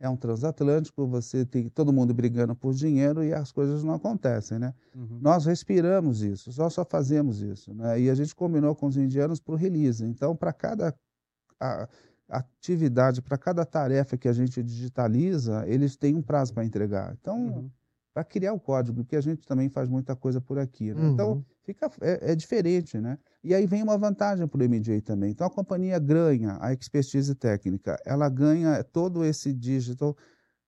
[0.00, 4.58] é um transatlântico, você tem todo mundo brigando por dinheiro e as coisas não acontecem,
[4.58, 4.72] né?
[4.94, 5.18] Uhum.
[5.20, 8.00] Nós respiramos isso, nós só fazemos isso, né?
[8.00, 10.04] E a gente combinou com os indianos para o release.
[10.04, 10.94] Então, para cada
[11.60, 11.88] a,
[12.28, 17.16] atividade, para cada tarefa que a gente digitaliza, eles têm um prazo para entregar.
[17.20, 17.70] Então, uhum.
[18.18, 21.08] Para criar o código, que a gente também faz muita coisa por aqui, né?
[21.08, 21.38] Então, uhum.
[21.38, 23.16] Então, fica é, é diferente, né?
[23.44, 25.30] E aí vem uma vantagem para o MJ também.
[25.30, 30.16] Então a companhia ganha a expertise técnica, ela ganha todo esse digital.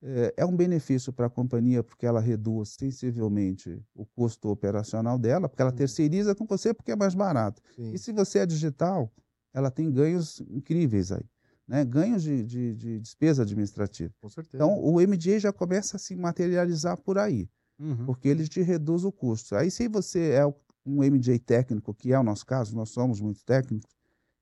[0.03, 5.49] É, é um benefício para a companhia porque ela reduz sensivelmente o custo operacional dela,
[5.49, 7.61] porque ela terceiriza com você porque é mais barato.
[7.75, 7.93] Sim.
[7.93, 9.13] E se você é digital,
[9.53, 11.25] ela tem ganhos incríveis aí.
[11.71, 11.85] Né?
[11.85, 14.13] Ganhos de, de, de despesa administrativa.
[14.21, 14.57] Com certeza.
[14.57, 17.49] Então o MJ já começa a se materializar por aí.
[17.79, 18.07] Uhum.
[18.07, 19.55] Porque ele te reduz o custo.
[19.55, 20.45] Aí, se você é
[20.85, 23.97] um MJ técnico, que é o nosso caso, nós somos muito técnicos,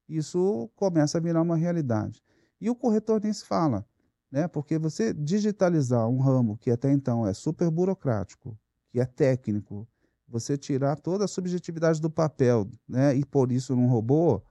[0.08, 2.22] isso começa a virar uma realidade.
[2.58, 3.86] E o corretor nem se fala,
[4.32, 4.48] né?
[4.48, 8.58] porque você digitalizar um ramo que até então é super burocrático,
[8.90, 9.86] que é técnico,
[10.26, 13.14] você tirar toda a subjetividade do papel né?
[13.14, 14.42] e por isso num robô,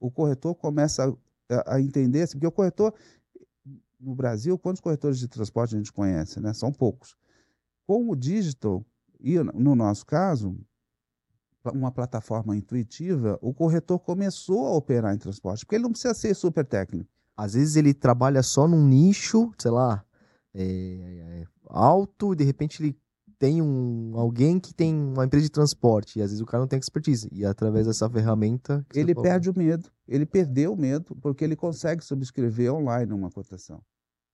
[0.00, 1.14] o corretor começa
[1.50, 2.94] a, a entender, assim, porque o corretor,
[3.98, 6.40] no Brasil, quantos corretores de transporte a gente conhece?
[6.40, 6.52] Né?
[6.52, 7.16] São poucos.
[7.86, 8.84] Com o digital,
[9.20, 10.56] e no nosso caso,
[11.72, 16.34] uma plataforma intuitiva, o corretor começou a operar em transporte, porque ele não precisa ser
[16.34, 17.08] super técnico.
[17.36, 20.04] Às vezes ele trabalha só num nicho, sei lá,
[20.54, 22.96] é, é, alto, e de repente ele
[23.44, 26.66] tem um, alguém que tem uma empresa de transporte, e às vezes o cara não
[26.66, 27.28] tem expertise.
[27.30, 28.82] E através dessa ferramenta.
[28.94, 29.90] Ele perde o medo.
[30.08, 33.82] Ele perdeu o medo, porque ele consegue subscrever online uma cotação.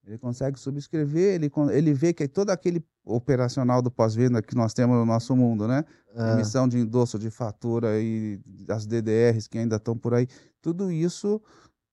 [0.07, 4.97] Ele consegue subscrever, ele, ele vê que todo aquele operacional do pós-venda que nós temos
[4.97, 5.85] no nosso mundo, né?
[6.15, 6.35] Ah.
[6.35, 10.29] Emissão de endosso de fatura e as DDRs que ainda estão por aí,
[10.63, 11.43] tudo isso,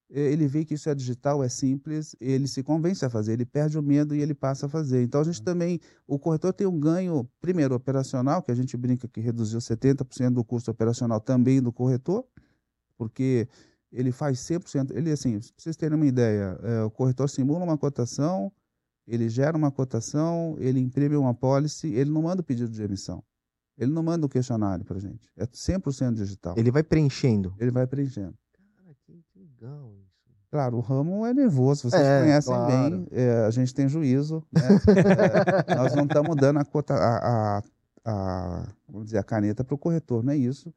[0.10, 3.78] ele vê que isso é digital, é simples, ele se convence a fazer, ele perde
[3.78, 5.04] o medo e ele passa a fazer.
[5.04, 9.08] Então a gente também, o corretor tem um ganho, primeiro, operacional, que a gente brinca
[9.08, 12.26] que reduziu 70% do custo operacional também do corretor,
[12.98, 13.48] porque
[13.92, 14.96] ele faz 100%.
[14.96, 18.52] Ele, assim, para vocês terem uma ideia, é, o corretor simula uma cotação,
[19.06, 23.24] ele gera uma cotação, ele imprime uma policy, ele não manda o pedido de emissão.
[23.78, 25.30] Ele não manda o questionário para gente.
[25.36, 26.56] É 100% digital.
[26.58, 27.54] Ele vai preenchendo.
[27.60, 28.36] Ele vai preenchendo.
[29.60, 30.08] Legal isso.
[30.50, 32.72] Claro, o ramo é nervoso, vocês é, conhecem claro.
[32.72, 34.42] bem, é, a gente tem juízo.
[34.52, 34.62] Né?
[35.68, 37.64] é, nós não estamos dando a, cota, a, a,
[38.06, 40.74] a, vamos dizer, a caneta para o corretor, não é isso.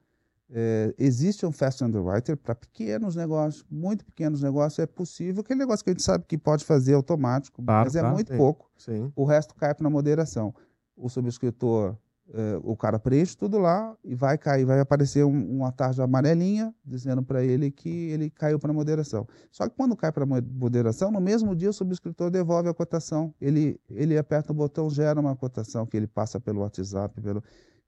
[0.52, 5.42] É, existe um fast underwriter para pequenos negócios, muito pequenos negócios, é possível.
[5.42, 8.32] Aquele negócio que a gente sabe que pode fazer automático, claro, mas é tá, muito
[8.32, 8.68] sim, pouco.
[8.76, 9.12] Sim.
[9.14, 10.52] O resto cai para moderação.
[10.96, 11.96] O subscritor,
[12.32, 16.72] é, o cara preenche tudo lá e vai cair, vai aparecer um, uma tarja amarelinha
[16.84, 19.26] dizendo para ele que ele caiu para moderação.
[19.50, 23.34] Só que quando cai para moderação, no mesmo dia o subscritor devolve a cotação.
[23.40, 27.42] Ele, ele aperta o botão, gera uma cotação que ele passa pelo WhatsApp, pelo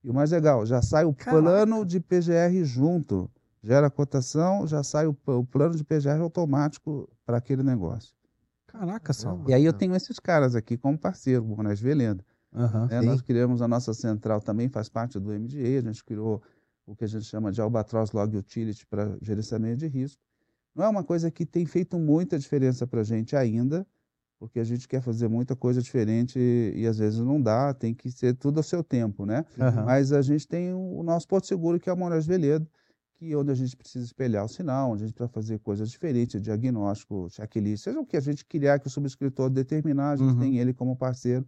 [0.04, 1.40] e o mais legal, já sai o Caraca.
[1.40, 3.30] plano de PGR junto.
[3.62, 8.12] Gera a cotação, já sai o, o plano de PGR automático para aquele negócio.
[8.66, 9.48] Caraca, Salva.
[9.48, 12.24] E aí eu tenho esses caras aqui como parceiro, o Bonés Velenda.
[12.52, 13.00] Uhum, né?
[13.00, 16.42] Nós criamos a nossa central, também faz parte do MDA, a gente criou
[16.86, 20.20] o que a gente chama de Albatross Log Utility para gerenciamento de risco.
[20.74, 23.86] Não é uma coisa que tem feito muita diferença para a gente ainda,
[24.38, 27.94] porque a gente quer fazer muita coisa diferente e, e, às vezes não dá, tem
[27.94, 29.44] que ser tudo ao seu tempo, né?
[29.56, 29.84] Uhum.
[29.84, 32.66] Mas a gente tem o, o, nosso Porto Seguro, que é o Moraes Velhedo,
[33.14, 35.90] que é onde a gente precisa espelhar o sinal, onde a gente precisa fazer coisas
[35.90, 40.32] diferentes, diagnóstico, checklist, seja o que a gente criar que o subscritor determinar, a gente
[40.32, 40.40] uhum.
[40.40, 41.46] tem ele como parceiro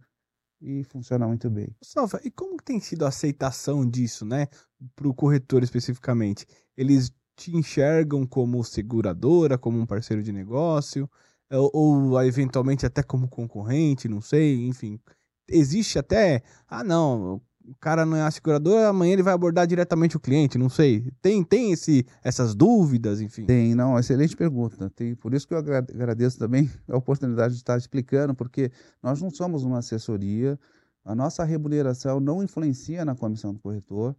[0.61, 1.75] e funciona muito bem.
[1.81, 4.47] Salva, e como tem sido a aceitação disso, né,
[4.95, 6.45] para o corretor especificamente?
[6.75, 11.09] Eles te enxergam como seguradora, como um parceiro de negócio,
[11.49, 14.99] é, ou, ou eventualmente até como concorrente, não sei, enfim.
[15.47, 20.15] Existe até, ah não, o cara não é a seguradora, amanhã ele vai abordar diretamente
[20.15, 21.11] o cliente, não sei.
[21.21, 23.45] Tem, tem esse, essas dúvidas, enfim?
[23.45, 24.89] Tem, não, excelente pergunta.
[24.95, 29.29] Tem, por isso que eu agradeço também a oportunidade de estar explicando, porque nós não
[29.29, 30.59] somos uma assessoria,
[31.03, 34.15] a nossa remuneração não influencia na comissão do corretor.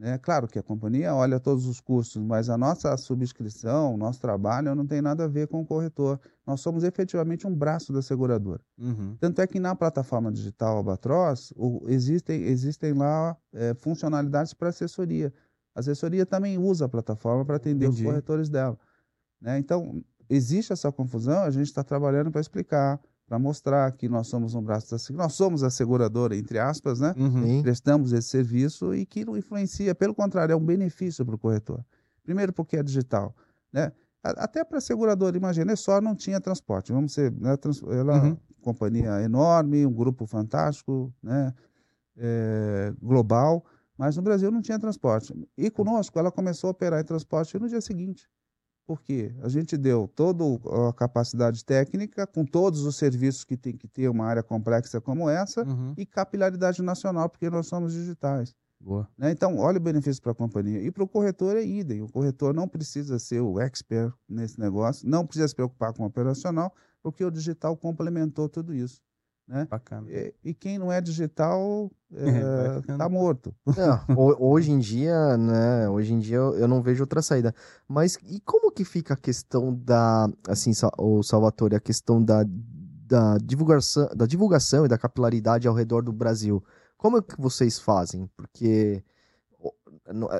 [0.00, 4.20] É claro que a companhia olha todos os custos, mas a nossa subscrição, o nosso
[4.20, 6.20] trabalho não tem nada a ver com o corretor.
[6.46, 8.60] Nós somos efetivamente um braço da seguradora.
[8.78, 9.16] Uhum.
[9.18, 15.32] Tanto é que na plataforma digital Albatross o, existem, existem lá é, funcionalidades para assessoria.
[15.74, 18.02] A assessoria também usa a plataforma para atender Entendi.
[18.02, 18.78] os corretores dela.
[19.40, 19.58] Né?
[19.58, 24.54] Então, existe essa confusão, a gente está trabalhando para explicar para mostrar que nós somos
[24.54, 27.12] um braço da nós somos a seguradora entre aspas, né?
[27.16, 27.60] Uhum.
[27.60, 31.84] Prestamos esse serviço e que não influencia, pelo contrário, é um benefício para o corretor.
[32.22, 33.34] Primeiro porque é digital,
[33.72, 33.92] né?
[34.22, 36.92] Até para a seguradora, imagina, é só não tinha transporte.
[36.92, 37.56] Vamos ser, né,
[37.92, 38.36] ela uhum.
[38.60, 41.52] companhia enorme, um grupo fantástico, né?
[42.18, 43.64] É, global,
[43.98, 45.34] mas no Brasil não tinha transporte.
[45.56, 48.28] E conosco ela começou a operar em transporte no dia seguinte.
[48.86, 50.44] Porque a gente deu toda
[50.88, 55.28] a capacidade técnica, com todos os serviços que tem que ter uma área complexa como
[55.28, 55.92] essa, uhum.
[55.96, 58.54] e capilaridade nacional, porque nós somos digitais.
[59.18, 59.30] Né?
[59.30, 60.80] Então, olha o benefício para a companhia.
[60.80, 62.02] E para o corretor é idem.
[62.02, 66.06] O corretor não precisa ser o expert nesse negócio, não precisa se preocupar com o
[66.06, 66.72] operacional,
[67.02, 69.00] porque o digital complementou tudo isso.
[69.48, 69.64] Né?
[69.70, 70.10] Bacana.
[70.10, 73.54] E, e, quem não é digital é, tá morto.
[73.64, 74.00] Não,
[74.40, 75.88] hoje em dia, né?
[75.88, 77.54] Hoje em dia eu não vejo outra saída.
[77.86, 83.38] Mas e como que fica a questão da, assim, o Salvatore, a questão da, da
[83.38, 86.62] divulgação, da divulgação e da capilaridade ao redor do Brasil?
[86.96, 88.28] Como é que vocês fazem?
[88.36, 89.04] Porque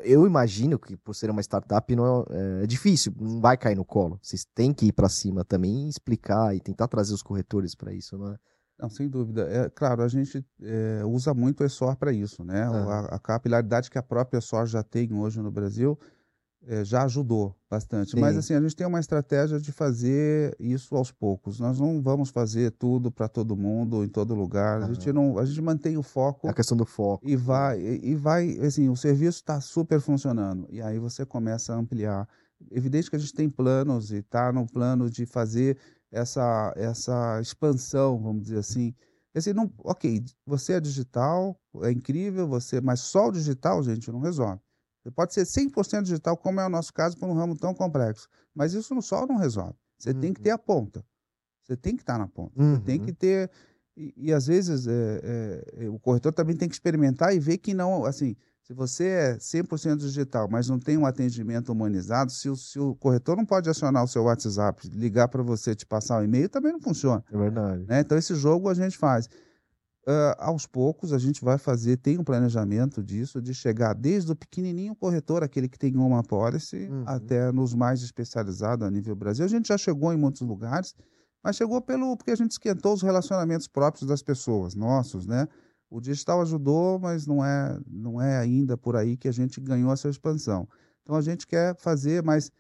[0.03, 3.85] eu imagino que por ser uma startup não é, é difícil, não vai cair no
[3.85, 4.19] colo.
[4.23, 8.17] Vocês têm que ir para cima também, explicar e tentar trazer os corretores para isso,
[8.19, 8.39] não é?
[8.79, 9.49] Não, sem dúvida.
[9.49, 12.63] É, claro, a gente é, usa muito o ESOR para isso, né?
[12.63, 15.99] A, a, capilaridade que a própria ESOR já tem hoje no Brasil
[16.67, 18.13] é, já ajudou bastante.
[18.13, 18.21] Sim.
[18.21, 21.61] Mas, assim, a gente tem uma estratégia de fazer isso aos poucos.
[21.61, 24.83] Nós não vamos fazer tudo para todo mundo, em todo lugar.
[24.83, 26.49] A, gente não, a gente mantém o foco.
[26.49, 27.27] A questão do foco.
[27.27, 30.67] E vai, e, e vai assim, o serviço está super funcionando.
[30.69, 32.29] E aí você começa a ampliar.
[32.71, 35.77] Evidente que a gente tem planos e está no plano de fazer
[36.17, 38.95] essa, essa expansão, vamos dizer assim.
[39.35, 44.19] Assim, não, ok, você é digital, é incrível, você, mas só o digital, gente, não
[44.19, 44.59] resolve.
[45.03, 48.29] Você pode ser 100% digital, como é o nosso caso, para um ramo tão complexo.
[48.55, 49.75] Mas isso só não resolve.
[49.99, 50.21] Você uhum.
[50.21, 51.05] tem que ter a ponta.
[51.63, 52.61] Você tem que estar na ponta.
[52.61, 52.77] Uhum.
[52.77, 53.51] Você tem que ter.
[53.95, 57.75] E, e às vezes é, é, o corretor também tem que experimentar e ver que
[57.75, 58.35] não, assim,
[58.67, 62.97] se você é 100% digital, mas não tem um atendimento humanizado, se o, se o
[62.97, 66.49] corretor não pode acionar o seu WhatsApp, ligar para você, te passar o um e-mail,
[66.49, 67.25] também não funciona.
[67.33, 67.85] É verdade.
[67.87, 68.01] Né?
[68.01, 69.27] Então, esse jogo a gente faz.
[70.05, 74.37] Uh, aos poucos, a gente vai fazer, tem um planejamento disso, de chegar desde o
[74.37, 77.05] pequenininho corretor, aquele que tem uma policy, uhum.
[77.07, 79.45] até nos mais especializados a nível Brasil.
[79.45, 80.93] A gente já chegou em muitos lugares,
[81.41, 85.47] mas chegou pelo porque a gente esquentou os relacionamentos próprios das pessoas, nossos, né?
[85.89, 89.93] O digital ajudou, mas não é, não é ainda por aí que a gente ganhou
[89.93, 90.69] essa expansão.
[91.03, 92.51] Então a gente quer fazer, mas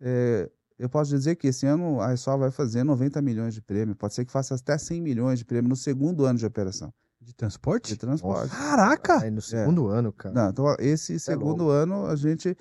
[0.00, 3.96] é, eu posso dizer que esse ano a ESOL vai fazer 90 milhões de prêmio,
[3.96, 6.92] pode ser que faça até 100 milhões de prêmio no segundo ano de operação.
[7.20, 7.88] De transporte?
[7.88, 8.52] De transporte.
[8.52, 8.56] Nossa.
[8.56, 9.26] Caraca!
[9.26, 9.98] É, no segundo é.
[9.98, 10.34] ano, cara.
[10.34, 12.56] Não, então, esse é segundo ano, a gente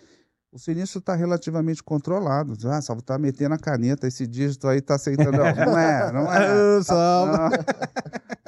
[0.56, 2.56] o sinistro está relativamente controlado.
[2.70, 5.34] Ah, só está metendo a caneta, esse dígito aí está aceitando.
[5.34, 6.80] Não, não é, não é.
[6.80, 7.50] Não,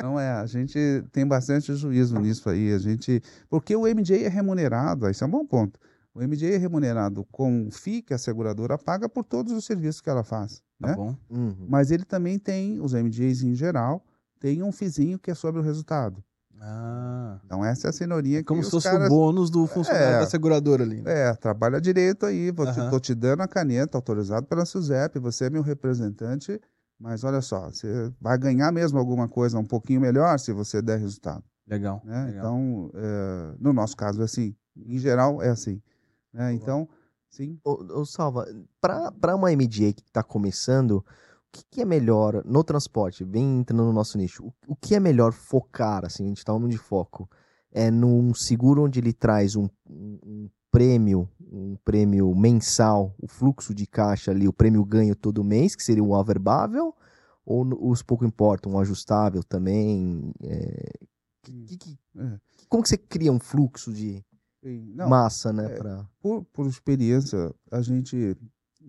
[0.02, 0.32] não é.
[0.32, 0.78] A gente
[1.12, 2.72] tem bastante juízo nisso aí.
[2.74, 5.80] A gente, porque o MJ é remunerado, isso é um bom ponto.
[6.14, 10.02] O MJ é remunerado com o FII que a seguradora paga por todos os serviços
[10.02, 10.64] que ela faz.
[10.80, 10.96] Tá né?
[10.96, 11.16] bom.
[11.30, 11.68] Uhum.
[11.70, 14.04] Mas ele também tem, os MJs em geral,
[14.40, 16.24] tem um FIzinho que é sobre o resultado.
[16.60, 17.40] Ah.
[17.46, 19.08] Então essa é a cenourinha é como se fosse caras...
[19.08, 21.02] o bônus do funcionário é, da seguradora ali.
[21.02, 21.30] Né?
[21.30, 25.46] É, trabalha direito aí, vou te, tô te dando a caneta autorizada pela SUSEP, você
[25.46, 26.60] é meu representante,
[27.00, 31.00] mas olha só, você vai ganhar mesmo alguma coisa um pouquinho melhor se você der
[31.00, 31.44] resultado.
[31.68, 32.02] Legal.
[32.04, 32.26] Né?
[32.26, 32.40] legal.
[32.40, 35.82] Então, é, no nosso caso é assim, em geral é assim.
[36.34, 36.54] Né?
[36.54, 36.88] Então,
[37.30, 37.60] sim.
[37.64, 38.48] Ô, ô Salva,
[38.80, 41.04] para uma MDA que está começando,
[41.58, 43.24] que, que é melhor no transporte?
[43.24, 44.46] Vem entrando no nosso nicho.
[44.46, 47.30] O, o que é melhor focar, assim, a gente está falando de foco?
[47.72, 53.86] É num seguro onde ele traz um, um prêmio, um prêmio mensal, o fluxo de
[53.86, 56.94] caixa ali, o prêmio ganho todo mês, que seria o averbável,
[57.46, 60.34] ou os pouco importa, um ajustável também?
[60.42, 60.92] É,
[61.44, 62.40] que, que, é.
[62.68, 64.24] Como que você cria um fluxo de
[64.64, 65.66] Não, massa, né?
[65.66, 66.06] É, pra...
[66.20, 68.38] por, por experiência, a gente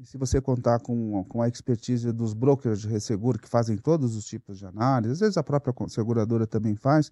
[0.05, 4.25] se você contar com, com a expertise dos brokers de resseguro que fazem todos os
[4.25, 7.11] tipos de análise, às vezes a própria seguradora também faz,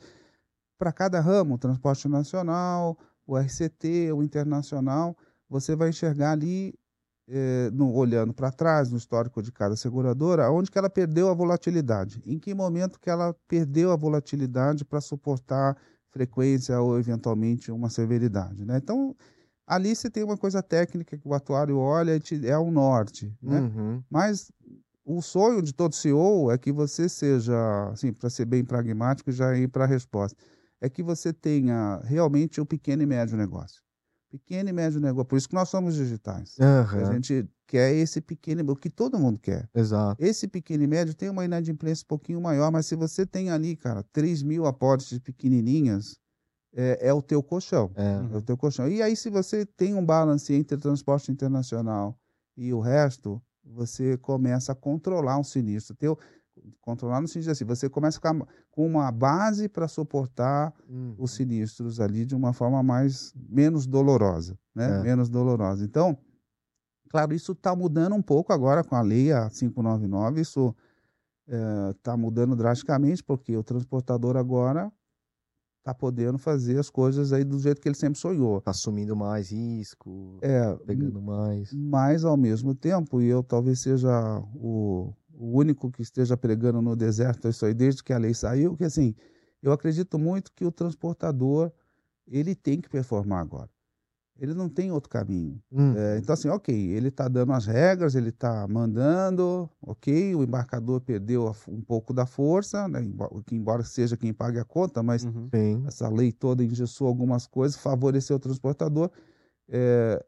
[0.78, 5.16] para cada ramo, o transporte nacional, o RCT, o internacional,
[5.48, 6.74] você vai enxergar ali,
[7.28, 11.34] eh, no, olhando para trás, no histórico de cada seguradora, onde que ela perdeu a
[11.34, 15.76] volatilidade, em que momento que ela perdeu a volatilidade para suportar
[16.10, 18.64] frequência ou eventualmente uma severidade.
[18.64, 18.78] Né?
[18.78, 19.14] Então,
[19.66, 23.60] ali você tem uma coisa técnica que o atuário olha e é o norte, né?
[23.60, 24.02] Uhum.
[24.08, 24.50] Mas
[25.04, 27.54] o sonho de todo CEO é que você seja,
[27.90, 30.36] assim, para ser bem pragmático, já ir para a resposta,
[30.80, 33.85] é que você tenha realmente o pequeno e médio negócio.
[34.38, 36.56] Pequeno e médio negócio, por isso que nós somos digitais.
[36.58, 37.08] Uhum.
[37.08, 39.68] A gente quer esse pequeno, o que todo mundo quer.
[39.74, 40.22] Exato.
[40.22, 43.76] Esse pequeno e médio tem uma inadimplência um pouquinho maior, mas se você tem ali,
[43.76, 46.18] cara, 3 mil aportes pequenininhas,
[46.74, 47.90] é, é, o teu colchão.
[47.96, 48.34] É.
[48.34, 48.36] é.
[48.36, 48.88] o teu colchão.
[48.88, 52.18] E aí, se você tem um balance entre transporte internacional
[52.56, 55.96] e o resto, você começa a controlar um sinistro.
[55.96, 56.18] Teu,
[56.80, 61.14] controlar no sentido assim, você começa a ficar com uma base para suportar hum.
[61.18, 65.00] os sinistros ali de uma forma mais menos dolorosa, né?
[65.00, 65.02] É.
[65.02, 65.84] Menos dolorosa.
[65.84, 66.16] Então,
[67.08, 70.74] claro, isso está mudando um pouco agora com a lei a 599, isso
[71.90, 74.92] está é, mudando drasticamente, porque o transportador agora
[75.86, 78.60] tá podendo fazer as coisas aí do jeito que ele sempre sonhou.
[78.60, 81.72] Tá assumindo mais risco, é, pegando mais.
[81.72, 84.10] Mas ao mesmo tempo, e eu talvez seja
[84.52, 88.76] o, o único que esteja pregando no deserto isso aí desde que a lei saiu,
[88.76, 89.14] que assim,
[89.62, 91.70] eu acredito muito que o transportador
[92.26, 93.70] ele tem que performar agora
[94.38, 95.60] ele não tem outro caminho.
[95.72, 95.94] Hum.
[95.96, 101.00] É, então, assim, ok, ele está dando as regras, ele está mandando, ok, o embarcador
[101.00, 103.00] perdeu um pouco da força, né,
[103.50, 105.48] embora seja quem pague a conta, mas uhum.
[105.86, 109.10] essa lei toda engessou algumas coisas, favoreceu o transportador.
[109.68, 110.24] É,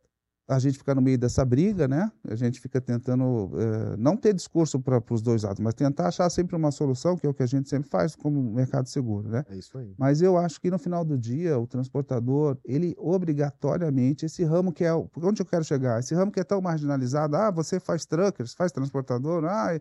[0.49, 2.11] a gente fica no meio dessa briga, né?
[2.27, 6.29] A gente fica tentando é, não ter discurso para os dois lados, mas tentar achar
[6.31, 9.45] sempre uma solução, que é o que a gente sempre faz como mercado seguro, né?
[9.51, 9.95] É isso aí.
[9.99, 14.85] Mas eu acho que no final do dia, o transportador, ele obrigatoriamente, esse ramo que
[14.85, 14.95] é.
[14.95, 16.01] Onde eu quero chegar?
[16.01, 19.79] Esse ramo que é tão marginalizado, ah, você faz truckers, faz transportador, ah,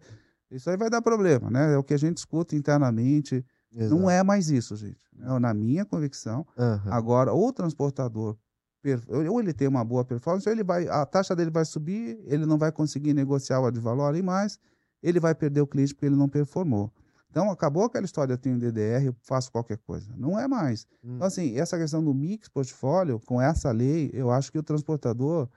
[0.51, 1.75] isso aí vai dar problema, né?
[1.75, 3.45] É o que a gente escuta internamente.
[3.73, 3.95] Exato.
[3.95, 4.99] Não é mais isso, gente.
[5.39, 6.45] Na minha convicção.
[6.57, 6.91] Uhum.
[6.93, 8.37] Agora, o transportador
[9.07, 12.45] ou ele tem uma boa performance, ou ele vai, a taxa dele vai subir, ele
[12.45, 14.59] não vai conseguir negociar o ad valorem mais,
[15.01, 16.91] ele vai perder o cliente porque ele não performou.
[17.29, 20.11] Então, acabou aquela história, eu tenho DDR, eu faço qualquer coisa.
[20.17, 20.87] Não é mais.
[21.03, 21.15] Hum.
[21.15, 25.47] Então, assim, essa questão do mix portfólio, com essa lei, eu acho que o transportador,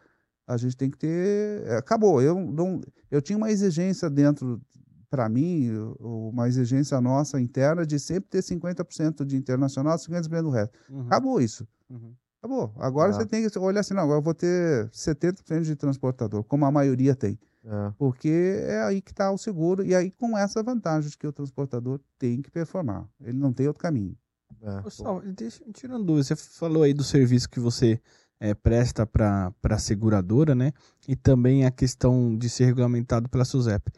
[0.46, 1.62] a gente tem que ter...
[1.66, 2.20] É, acabou.
[2.20, 4.60] Eu, não, eu tinha uma exigência dentro,
[5.08, 10.76] para mim, uma exigência nossa interna de sempre ter 50% de internacional, 50% do resto.
[10.90, 11.02] Uhum.
[11.02, 11.66] Acabou isso.
[11.88, 12.14] Uhum.
[12.42, 12.72] Acabou.
[12.78, 13.12] Agora ah.
[13.12, 16.70] você tem que olhar assim, não, agora eu vou ter 70% de transportador, como a
[16.70, 17.38] maioria tem.
[17.62, 17.92] É.
[17.98, 21.32] Porque é aí que está o seguro, e aí com essa vantagem de que o
[21.32, 23.06] transportador tem que performar.
[23.20, 24.16] Ele não tem outro caminho.
[24.62, 24.82] É.
[24.82, 28.00] Pessoal, deixa, tirando dúvida, você falou aí do serviço que você
[28.40, 30.72] é, presta para a seguradora, né?
[31.06, 33.92] E também a questão de ser regulamentado pela SUSEP.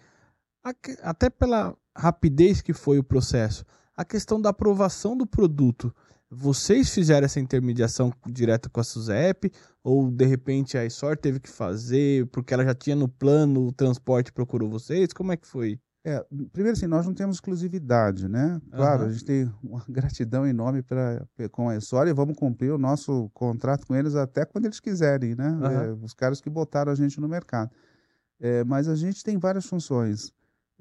[1.02, 3.64] Até pela rapidez que foi o processo,
[3.96, 5.94] a questão da aprovação do produto
[6.34, 9.52] vocês fizeram essa intermediação direta com a SUSEP
[9.84, 13.72] ou de repente a ISOR teve que fazer porque ela já tinha no plano o
[13.72, 15.12] transporte procurou vocês?
[15.12, 15.78] Como é que foi?
[16.04, 18.60] É, primeiro assim, nós não temos exclusividade, né?
[18.72, 19.08] Claro, uhum.
[19.08, 23.30] a gente tem uma gratidão enorme pra, com a ISOR e vamos cumprir o nosso
[23.34, 25.50] contrato com eles até quando eles quiserem, né?
[25.50, 25.66] Uhum.
[25.66, 27.70] É, os caras que botaram a gente no mercado.
[28.40, 30.32] É, mas a gente tem várias funções.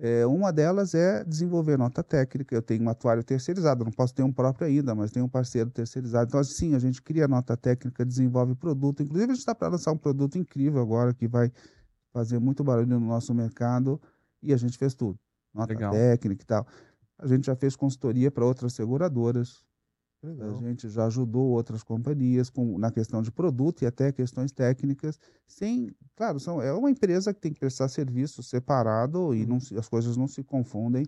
[0.04, 2.56] É, uma delas é desenvolver nota técnica.
[2.56, 5.70] Eu tenho um atuário terceirizado, não posso ter um próprio ainda, mas tenho um parceiro
[5.70, 6.28] terceirizado.
[6.28, 9.04] Então, assim, a gente cria nota técnica, desenvolve produto.
[9.04, 11.52] Inclusive, a gente está para lançar um produto incrível agora que vai
[12.12, 14.02] fazer muito barulho no nosso mercado
[14.41, 15.20] e a gente fez tudo.
[15.54, 15.91] Nota Legal.
[15.91, 16.66] técnica e tal.
[17.20, 19.64] A gente já fez consultoria para outras seguradoras.
[20.24, 20.49] Legal.
[20.49, 25.19] A gente já ajudou outras companhias com, na questão de produto e até questões técnicas,
[25.47, 29.80] sem, claro, são, é uma empresa que tem que prestar serviço separado e não, uhum.
[29.80, 31.07] as coisas não se confundem.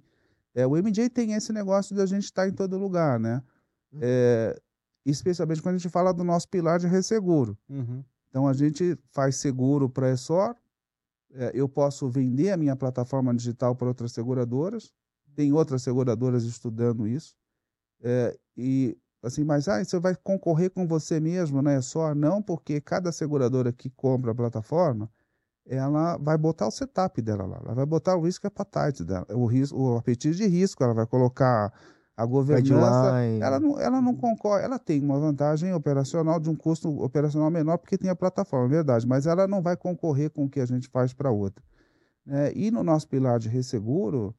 [0.55, 3.43] É, o MJ tem esse negócio de a gente estar em todo lugar, né?
[3.91, 3.99] Uhum.
[4.01, 4.59] É,
[5.05, 7.55] especialmente quando a gente fala do nosso pilar de resseguro.
[7.70, 8.03] Uhum.
[8.30, 10.55] Então a gente faz seguro para a ESOR,
[11.36, 14.91] é, eu posso vender a minha plataforma digital para outras seguradoras,
[15.36, 17.36] tem outras seguradoras estudando isso.
[18.01, 21.80] É, e assim, mas ah, você vai concorrer com você mesmo, né?
[21.82, 25.09] Só não, porque cada seguradora que compra a plataforma,
[25.65, 29.45] ela vai botar o setup dela lá, ela vai botar o risco appetite dela, o,
[29.45, 31.71] risco, o apetite de risco, ela vai colocar
[32.15, 37.01] a governança, ela não, ela não concorre, ela tem uma vantagem operacional de um custo
[37.01, 40.49] operacional menor porque tem a plataforma, é verdade, mas ela não vai concorrer com o
[40.49, 41.63] que a gente faz para outra.
[42.28, 44.36] É, e no nosso pilar de resseguro,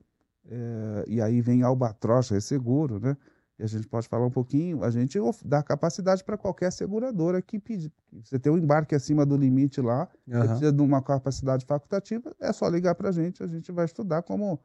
[0.47, 3.17] é, e aí vem Albatroz Resseguro, né?
[3.59, 7.59] E a gente pode falar um pouquinho, a gente dá capacidade para qualquer seguradora que
[7.59, 7.93] pedir.
[8.23, 10.41] Você tem um embarque acima do limite lá, uhum.
[10.41, 13.85] você precisa de uma capacidade facultativa, é só ligar para a gente, a gente vai
[13.85, 14.59] estudar como.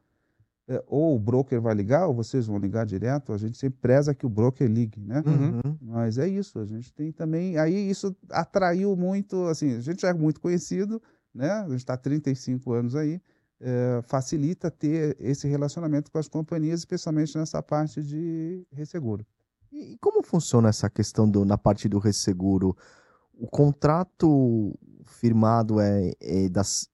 [0.68, 4.14] É, ou o broker vai ligar, ou vocês vão ligar direto, a gente sempre preza
[4.14, 5.20] que o broker ligue, né?
[5.26, 5.76] Uhum.
[5.82, 7.58] Mas é isso, a gente tem também.
[7.58, 11.02] Aí isso atraiu muito, assim, a gente já é muito conhecido,
[11.34, 11.50] né?
[11.50, 13.20] A gente está há 35 anos aí
[13.60, 19.24] é, facilita ter esse relacionamento com as companhias, especialmente nessa parte de resseguro.
[19.70, 22.76] E, como funciona essa questão do, na parte do resseguro?
[23.34, 26.89] O contrato firmado é, é das, das,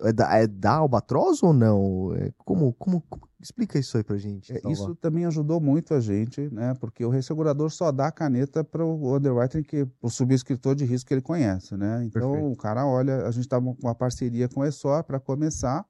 [0.00, 2.14] é, da, é da Albatroz ou não?
[2.14, 4.52] É, como, como, como, Explica isso aí pra gente.
[4.52, 6.74] É, isso também ajudou muito a gente, né?
[6.78, 11.08] Porque o ressegurador só dá a caneta para o underwriter, que, o subscritor de risco
[11.08, 12.04] que ele conhece, né?
[12.04, 12.52] Então Perfeito.
[12.52, 15.84] o cara olha, a gente está com uma parceria com a ESOR para começar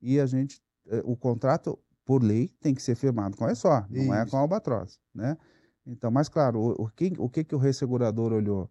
[0.00, 3.86] e a gente, eh, o contrato, por lei, tem que ser firmado com a ESOR,
[3.90, 5.36] não é com a Albatroz, né?
[5.86, 8.70] Então, mas claro, o, o, que, o que, que o ressegurador olhou?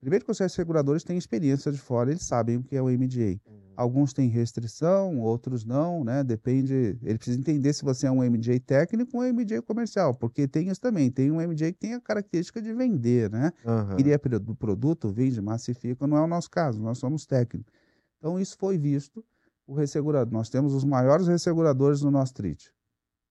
[0.00, 3.40] Primeiro que os resseguradores têm experiência de fora, eles sabem o que é o MGA.
[3.46, 3.58] Uhum.
[3.76, 6.22] Alguns têm restrição, outros não, né?
[6.22, 6.98] Depende.
[7.02, 10.68] Ele precisa entender se você é um MJ técnico ou um MJ comercial, porque tem
[10.68, 11.10] isso também.
[11.10, 13.52] Tem um MJ que tem a característica de vender, né?
[13.64, 13.96] Uhum.
[13.96, 17.72] Queria do produto, vende, massifica, não é o nosso caso, nós somos técnicos.
[18.18, 19.24] Então, isso foi visto.
[19.66, 22.72] O ressegurador, nós temos os maiores resseguradores no nosso TRIT.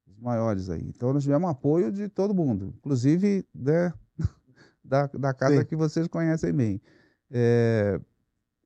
[0.07, 0.84] Os maiores aí.
[0.88, 3.91] Então, nós tivemos apoio de todo mundo, inclusive né,
[4.88, 5.65] da, da casa Sim.
[5.65, 6.81] que vocês conhecem bem.
[7.29, 7.99] É,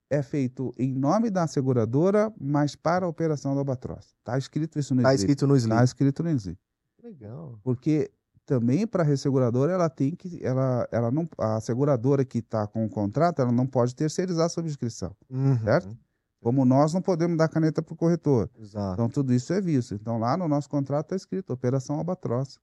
[0.09, 4.13] é, feito em nome da seguradora, mas para a operação do Albatroz.
[4.19, 6.59] Está escrito isso no Está escrito no Está escrito no SLIP.
[7.01, 7.59] Legal.
[7.63, 8.11] Porque
[8.45, 12.85] também para a resseguradora ela tem que ela, ela não a seguradora que está com
[12.85, 15.57] o contrato ela não pode terceirizar a subscrição uhum.
[15.59, 15.97] certo
[16.41, 18.93] como nós não podemos dar caneta para o corretor Exato.
[18.93, 22.57] então tudo isso é visto então lá no nosso contrato está escrito operação albatroz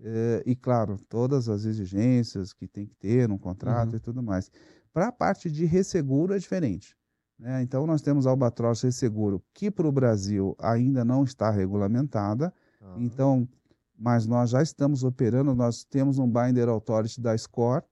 [0.00, 3.96] é, e, claro, todas as exigências que tem que ter no contrato uhum.
[3.96, 4.50] e tudo mais.
[4.92, 6.96] Para a parte de resseguro é diferente.
[7.38, 7.62] Né?
[7.62, 12.52] Então, nós temos a Albatroz Resseguro, que para o Brasil ainda não está regulamentada.
[12.80, 13.02] Uhum.
[13.02, 13.48] Então,
[13.96, 17.84] mas nós já estamos operando, nós temos um Binder Authority da SCORE,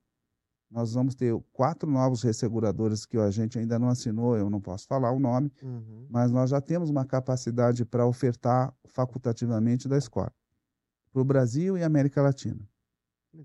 [0.70, 4.86] nós vamos ter quatro novos resseguradores que a gente ainda não assinou, eu não posso
[4.86, 6.06] falar o nome, uhum.
[6.08, 10.32] mas nós já temos uma capacidade para ofertar facultativamente da SCORE
[11.16, 12.60] para o Brasil e América Latina.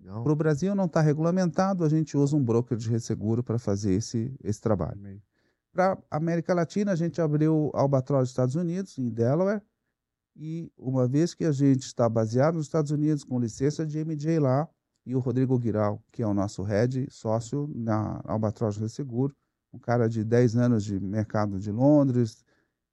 [0.03, 3.93] Para o Brasil não está regulamentado, a gente usa um broker de resseguro para fazer
[3.93, 5.22] esse, esse trabalho.
[5.72, 9.61] Para América Latina, a gente abriu Albatroz nos Estados Unidos, em Delaware,
[10.36, 14.38] e uma vez que a gente está baseado nos Estados Unidos, com licença de MJ
[14.38, 14.67] lá,
[15.05, 19.34] e o Rodrigo Guiral, que é o nosso head, sócio na Albatroz Resseguro,
[19.72, 22.43] um cara de 10 anos de mercado de Londres,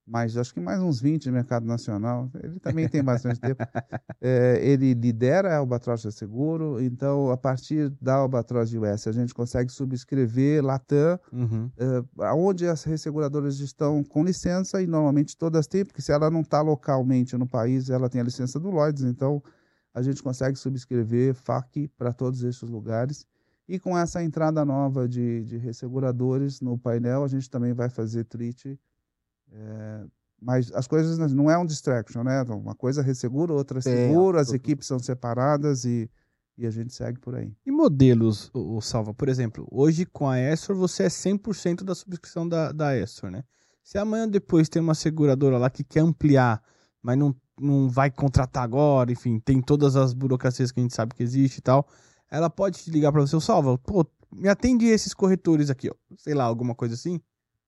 [0.08, 2.30] mas acho que mais uns 20 no mercado nacional.
[2.42, 3.62] Ele também tem bastante tempo.
[4.20, 9.32] É, ele lidera a Albatroz de Seguro, então a partir da Albatroz US a gente
[9.32, 11.70] consegue subscrever Latam, uhum.
[11.78, 16.40] é, onde as resseguradoras estão com licença, e normalmente todas têm, porque se ela não
[16.40, 19.40] está localmente no país, ela tem a licença do Lloyds, então
[19.94, 23.24] a gente consegue subscrever FAC para todos esses lugares.
[23.68, 28.24] E com essa entrada nova de, de resseguradores no painel, a gente também vai fazer
[28.24, 28.78] treat
[29.52, 30.04] é,
[30.40, 32.42] mas as coisas não é um distraction, né?
[32.42, 36.08] Uma coisa ressegura, outra é seguro, as equipes são separadas e,
[36.56, 37.52] e a gente segue por aí.
[37.66, 42.48] E modelos, o, Salva, por exemplo, hoje com a Essor você é 100% da subscrição
[42.48, 43.42] da, da Essor, né?
[43.82, 46.62] Se amanhã depois tem uma seguradora lá que quer ampliar,
[47.02, 51.14] mas não, não vai contratar agora, enfim, tem todas as burocracias que a gente sabe
[51.14, 51.88] que existe e tal,
[52.30, 56.34] ela pode te ligar para você, Salva, pô, me atende esses corretores aqui, ó, sei
[56.34, 57.18] lá, alguma coisa assim?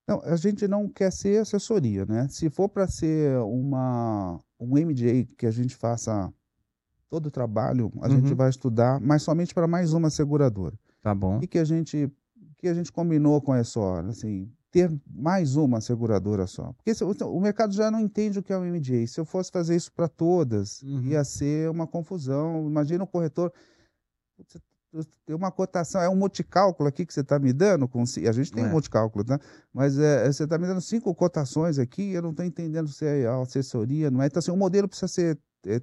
[0.07, 2.27] Não, a gente não quer ser assessoria, né?
[2.29, 6.31] Se for para ser uma um MJ que a gente faça
[7.09, 8.21] todo o trabalho a uhum.
[8.21, 10.77] gente vai estudar, mas somente para mais uma seguradora.
[11.01, 11.39] Tá bom.
[11.41, 12.11] E que a gente
[12.57, 16.71] que a gente combinou com a ESOR, assim, ter mais uma seguradora só.
[16.73, 19.07] Porque se, o mercado já não entende o que é o MJ.
[19.07, 21.01] Se eu fosse fazer isso para todas, uhum.
[21.01, 22.67] ia ser uma confusão.
[22.67, 23.51] Imagina um corretor
[25.25, 28.51] tem uma cotação, é um multicálculo aqui que você está me dando, com, a gente
[28.51, 28.67] tem é.
[28.67, 29.39] um multicálculo, tá?
[29.73, 33.05] mas é, é você está me dando cinco cotações aqui, eu não estou entendendo se
[33.05, 34.27] é assessoria, não é?
[34.27, 35.81] Então, assim, o modelo precisa ser é,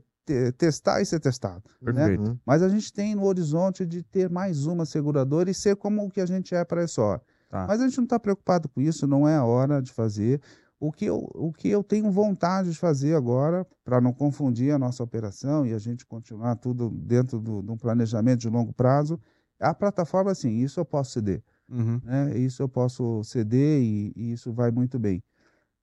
[0.53, 1.63] testar e ser testado.
[1.81, 2.17] Né?
[2.17, 2.39] Uhum.
[2.45, 6.11] Mas a gente tem no horizonte de ter mais uma seguradora e ser como o
[6.11, 7.21] que a gente é para a só.
[7.49, 7.67] Tá.
[7.67, 10.41] Mas a gente não está preocupado com isso, não é a hora de fazer.
[10.81, 14.79] O que eu, o que eu tenho vontade de fazer agora, para não confundir a
[14.79, 19.19] nossa operação e a gente continuar tudo dentro do, de um planejamento de longo prazo,
[19.59, 21.43] a plataforma, assim, isso eu posso ceder.
[21.69, 22.01] Uhum.
[22.05, 22.39] Né?
[22.39, 25.23] Isso eu posso ceder e, e isso vai muito bem.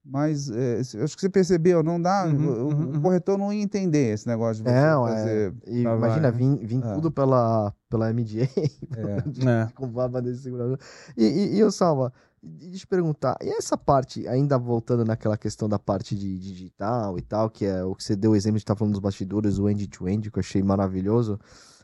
[0.07, 2.25] Mas é, acho que você percebeu, não dá.
[2.25, 3.01] Uhum, o, uhum, o, uhum.
[3.01, 5.53] corretor não ia entender esse negócio de você não, é, fazer.
[5.65, 6.93] É, imagina, vir, vir ah.
[6.93, 8.43] tudo pela, pela MDA,
[8.95, 9.71] é.
[9.73, 10.77] com baba desse segurador.
[11.17, 12.13] E, e, e eu, Salva,
[12.61, 17.17] eu te perguntar, e essa parte, ainda voltando naquela questão da parte de, de digital
[17.17, 19.57] e tal, que é o que você deu o exemplo de estar falando dos bastidores,
[19.57, 21.39] o end-to-end, -end, que eu achei maravilhoso.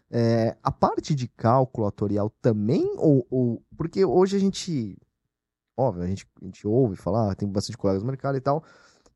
[0.09, 4.97] É, a parte de cálculo atorial também, ou, ou, porque hoje a gente
[5.81, 8.63] óbvio, a gente, a gente ouve falar, tem bastante colegas no mercado e tal,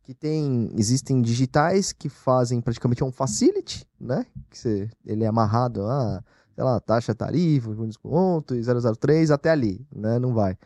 [0.04, 4.26] que tem, existem digitais que fazem praticamente um facility, né?
[4.50, 6.24] Que você, ele é amarrado a,
[6.54, 10.20] sei lá, taxa tarifa, desconto, 003 até ali, né?
[10.20, 10.58] Não vai.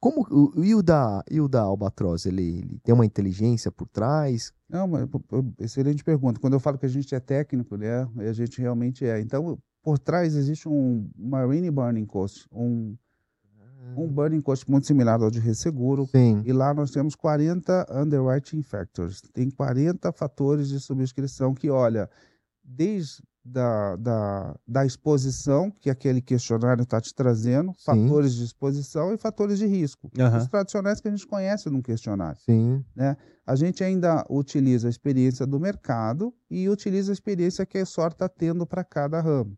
[0.00, 3.86] Como o, e o da e o da Albatroz, ele, ele tem uma inteligência por
[3.86, 4.52] trás?
[4.68, 5.06] Não, mas
[5.58, 6.40] excelente pergunta.
[6.40, 9.20] Quando eu falo que a gente é técnico, né, a gente realmente é.
[9.20, 12.96] Então, por trás existe um Marine Burning Cost, um
[13.96, 16.06] um burning cost muito similar ao de resseguro.
[16.06, 16.42] Sim.
[16.44, 19.20] E lá nós temos 40 underwriting factors.
[19.32, 22.08] Tem 40 fatores de subscrição que, olha,
[22.62, 27.84] desde da, da, da exposição que aquele questionário está te trazendo, Sim.
[27.84, 30.10] fatores de exposição e fatores de risco.
[30.18, 30.36] Uhum.
[30.36, 32.40] Os tradicionais que a gente conhece num questionário.
[32.40, 32.84] Sim.
[32.94, 33.16] Né?
[33.46, 38.08] A gente ainda utiliza a experiência do mercado e utiliza a experiência que a SOR
[38.08, 39.56] está tendo para cada ramo.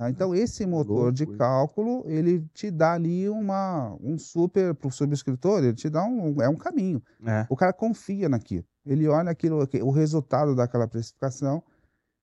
[0.00, 0.08] Tá?
[0.08, 5.62] Então, esse motor de cálculo, ele te dá ali uma, um super, para o subscritor,
[5.62, 7.02] ele te dá um, é um caminho.
[7.26, 7.46] É.
[7.50, 8.64] O cara confia naquilo.
[8.86, 11.62] Ele olha aquilo, o resultado daquela precificação.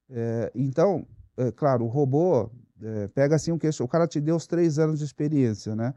[0.09, 1.05] É, então,
[1.35, 2.49] é, claro, o robô
[2.81, 5.93] é, pega assim um queixo, o cara te deu os três anos de experiência, né?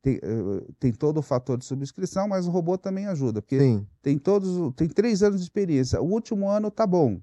[0.00, 3.86] Tem, é, tem, todo o fator de subscrição, mas o robô também ajuda, porque Sim.
[4.00, 6.00] tem todos, tem três anos de experiência.
[6.00, 7.20] O último ano tá bom,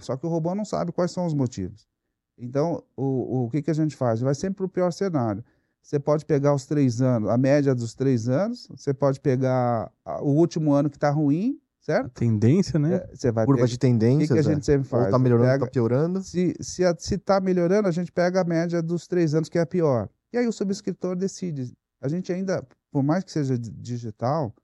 [0.00, 1.88] só que o robô não sabe quais são os motivos.
[2.36, 4.20] Então, o, o que, que a gente faz?
[4.20, 5.44] Vai sempre para o pior cenário.
[5.82, 10.30] Você pode pegar os três anos, a média dos três anos, você pode pegar o
[10.30, 11.58] último ano que está ruim,
[11.90, 12.06] certo?
[12.06, 12.94] A tendência, né?
[12.94, 13.68] É, você vai Curva pegar...
[13.68, 14.24] de tendência.
[14.24, 15.02] O que, que, a gente sempre faz?
[15.02, 16.22] Ou está melhorando, está piorando.
[16.22, 19.58] Se está se, se tá melhorando, a gente pega a média dos três anos, que
[19.58, 20.08] é a pior.
[20.32, 21.72] E aí o subscritor decide.
[22.00, 24.54] A gente ainda, por mais que seja digital,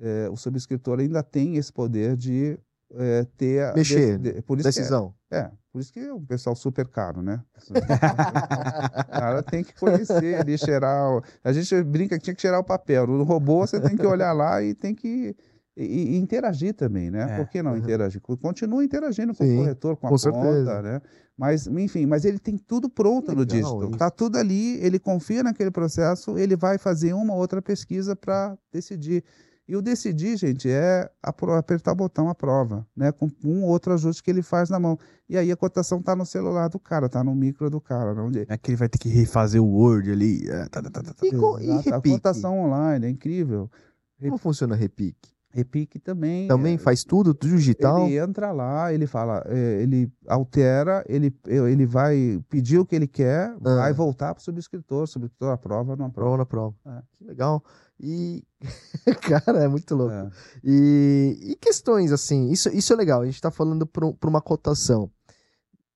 [0.00, 2.58] é, o subscritor ainda tem esse poder de
[2.94, 3.74] é, ter...
[3.74, 5.14] Mexer, de, de, por isso decisão.
[5.30, 7.42] É, é, por isso que é um pessoal super caro, né?
[7.68, 11.22] o cara tem que conhecer ali, cheirar.
[11.44, 13.06] A gente brinca que tinha que cheirar o papel.
[13.06, 15.36] No robô você tem que olhar lá e tem que.
[15.78, 17.22] E, e interagir também, né?
[17.22, 17.36] É.
[17.36, 17.78] Por que não uhum.
[17.78, 18.20] interagir?
[18.20, 20.82] Continua interagindo com Sim, o corretor, com a com conta, certeza.
[20.82, 21.00] né?
[21.36, 23.88] Mas, enfim, mas ele tem tudo pronto no digital.
[23.92, 29.22] Está tudo ali, ele confia naquele processo, ele vai fazer uma outra pesquisa para decidir.
[29.68, 33.12] E o decidir, gente, é apertar o botão aprova, né?
[33.12, 34.98] Com um ou outro ajuste que ele faz na mão.
[35.28, 38.14] E aí a cotação tá no celular do cara, tá no micro do cara.
[38.14, 38.32] Não...
[38.48, 40.48] É que ele vai ter que refazer o Word ali.
[40.48, 41.14] É, tá, tá, tá, tá.
[41.22, 41.28] E,
[41.66, 43.70] e a cotação online, é incrível.
[44.18, 45.37] Como funciona a Repique?
[45.50, 46.46] Repique também.
[46.46, 48.06] Também é, faz tudo, tudo digital?
[48.06, 53.06] Ele entra lá, ele fala, é, ele altera, ele, ele vai pedir o que ele
[53.06, 53.76] quer, ah.
[53.76, 56.44] vai voltar para o subscritor, o subscritor aprova não aprova.
[56.46, 56.98] Prova, aprova.
[56.98, 57.02] É.
[57.16, 57.64] Que legal.
[57.98, 58.44] E,
[59.22, 60.12] cara, é muito louco.
[60.12, 60.30] É.
[60.62, 65.10] E, e, questões assim, isso, isso é legal, a gente está falando para uma cotação.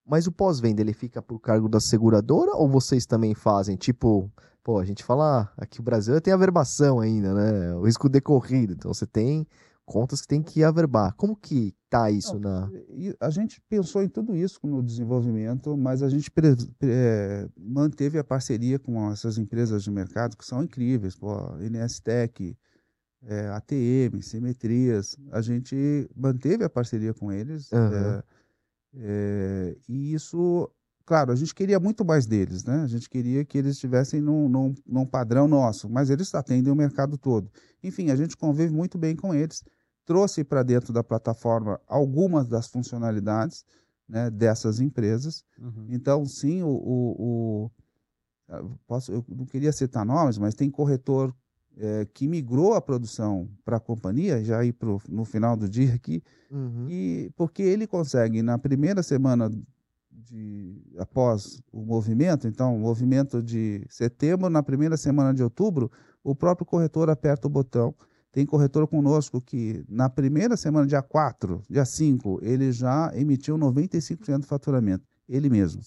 [0.05, 3.77] Mas o pós-venda, ele fica por cargo da seguradora ou vocês também fazem?
[3.77, 4.31] Tipo,
[4.63, 7.75] pô, a gente fala, aqui o Brasil tem averbação ainda, né?
[7.75, 8.75] O risco decorrido.
[8.75, 9.47] Então você tem
[9.85, 11.15] contas que tem que averbar.
[11.15, 12.71] Como que tá isso Não, na.
[13.21, 16.31] A gente pensou em tudo isso no desenvolvimento, mas a gente
[16.83, 22.57] é, manteve a parceria com essas empresas de mercado que são incríveis, pô, NSTEC,
[23.25, 25.17] é, ATM, Simetrias.
[25.31, 27.71] A gente manteve a parceria com eles.
[27.73, 28.23] Uhum.
[28.95, 30.71] É, e isso
[31.05, 32.83] claro, a gente queria muito mais deles, né?
[32.83, 36.77] A gente queria que eles estivessem num, num, num, padrão nosso, mas eles atendem o
[36.77, 37.51] mercado todo.
[37.83, 39.65] Enfim, a gente convive muito bem com eles,
[40.05, 43.65] trouxe para dentro da plataforma algumas das funcionalidades,
[44.09, 45.45] né, dessas empresas.
[45.59, 45.87] Uhum.
[45.89, 47.71] Então, sim, o, o,
[48.49, 51.35] o, posso, eu não queria citar nomes, mas tem corretor
[51.77, 55.95] é, que migrou a produção para a companhia, já ir pro, no final do dia
[55.95, 56.87] aqui, uhum.
[56.89, 59.51] e porque ele consegue, na primeira semana
[60.13, 65.91] de, após o movimento, então, o movimento de setembro, na primeira semana de outubro,
[66.23, 67.95] o próprio corretor aperta o botão.
[68.31, 74.39] Tem corretor conosco que, na primeira semana, dia 4, dia 5, ele já emitiu 95%
[74.41, 75.83] do faturamento, ele mesmo.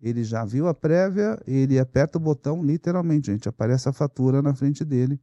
[0.00, 3.48] Ele já viu a prévia, ele aperta o botão, literalmente, gente.
[3.48, 5.20] Aparece a fatura na frente dele.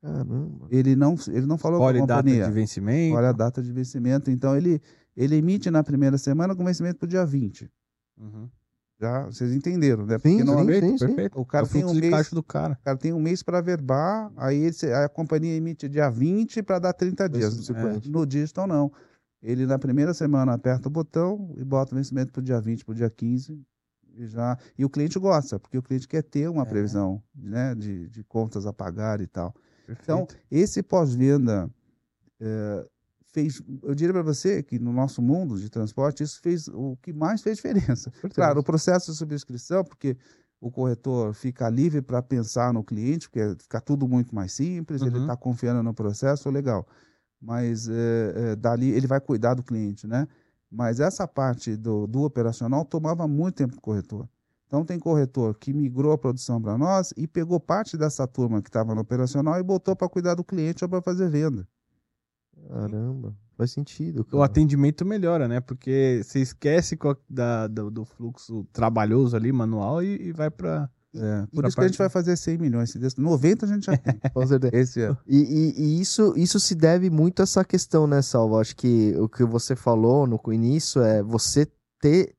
[0.00, 0.66] Caramba.
[0.68, 2.40] Ele não, ele não falou Olha com a companhia.
[2.40, 3.16] data de vencimento.
[3.16, 4.30] Olha a data de vencimento.
[4.32, 4.82] Então, ele,
[5.16, 7.70] ele emite na primeira semana com vencimento para o dia 20.
[8.18, 8.48] Uhum.
[9.00, 10.16] Já, vocês entenderam, né?
[10.16, 11.40] Porque sim, não, sim, sim, perfeito.
[11.40, 12.74] O cara é o tem um mês, do cara.
[12.80, 16.78] O cara tem um mês para verbar, aí ele, a companhia emite dia 20 para
[16.78, 17.70] dar 30 dias.
[17.70, 18.08] É.
[18.08, 18.92] No digital, não.
[19.42, 22.84] Ele, na primeira semana, aperta o botão e bota o vencimento para o dia 20,
[22.84, 23.60] para o dia 15
[24.14, 26.66] e já e o cliente gosta porque o cliente quer ter uma é.
[26.66, 29.54] previsão né de, de contas a pagar e tal
[29.86, 30.02] Perfeito.
[30.02, 31.70] então esse pós-venda
[32.40, 32.86] é,
[33.32, 37.12] fez eu diria para você que no nosso mundo de transporte isso fez o que
[37.12, 40.16] mais fez diferença claro o processo de subscrição porque
[40.60, 45.08] o corretor fica livre para pensar no cliente porque fica tudo muito mais simples uhum.
[45.08, 46.86] ele está confiando no processo legal
[47.40, 50.28] mas é, é, dali ele vai cuidar do cliente né
[50.72, 54.26] mas essa parte do, do operacional tomava muito tempo do corretor.
[54.66, 58.70] Então tem corretor que migrou a produção para nós e pegou parte dessa turma que
[58.70, 61.68] estava no operacional e botou para cuidar do cliente ou para fazer venda.
[62.68, 64.24] Caramba, faz sentido.
[64.24, 64.36] Cara.
[64.36, 65.60] O atendimento melhora, né?
[65.60, 66.98] Porque você esquece
[67.28, 71.82] da, do, do fluxo trabalhoso ali, manual, e, e vai para é, por isso que
[71.82, 72.94] a gente vai fazer 100 milhões.
[73.16, 74.18] 90 a gente já tem.
[74.32, 74.76] Com certeza.
[74.76, 75.16] Esse é.
[75.26, 78.58] E, e, e, isso, isso se deve muito a essa questão, né, Salvo?
[78.58, 81.66] Acho que o que você falou no início é você
[82.00, 82.34] ter.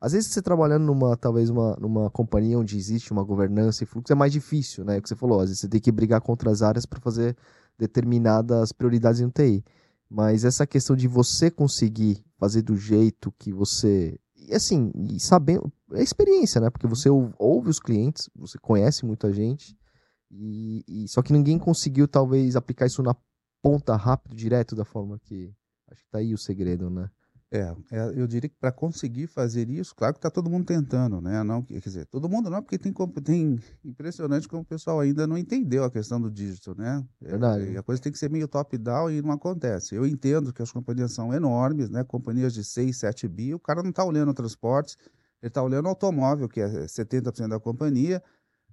[0.00, 4.12] Às vezes você trabalhando numa, talvez, uma, numa companhia onde existe uma governança e fluxo,
[4.12, 4.98] é mais difícil, né?
[4.98, 7.36] O que você falou, às vezes você tem que brigar contra as áreas para fazer
[7.82, 9.64] determinadas prioridades em TI.
[10.08, 15.72] Mas essa questão de você conseguir fazer do jeito que você e assim, e sabendo,
[15.92, 16.68] é experiência, né?
[16.68, 17.08] Porque você
[17.38, 19.76] ouve os clientes, você conhece muita gente,
[20.30, 23.14] e, e, só que ninguém conseguiu talvez aplicar isso na
[23.62, 25.54] ponta rápido, direto da forma que.
[25.90, 27.10] Acho que tá aí o segredo, né?
[27.54, 31.20] É, é, eu diria que para conseguir fazer isso, claro que está todo mundo tentando,
[31.20, 31.42] né?
[31.42, 32.90] Não, quer dizer, todo mundo não, porque tem,
[33.22, 37.04] tem impressionante como o pessoal ainda não entendeu a questão do dígito, né?
[37.20, 37.76] É, Verdade.
[37.76, 39.94] É, a coisa tem que ser meio top-down e não acontece.
[39.94, 42.02] Eu entendo que as companhias são enormes, né?
[42.02, 44.96] Companhias de 6, 7 bi, o cara não está olhando transportes,
[45.42, 48.22] ele está olhando automóvel, que é 70% da companhia,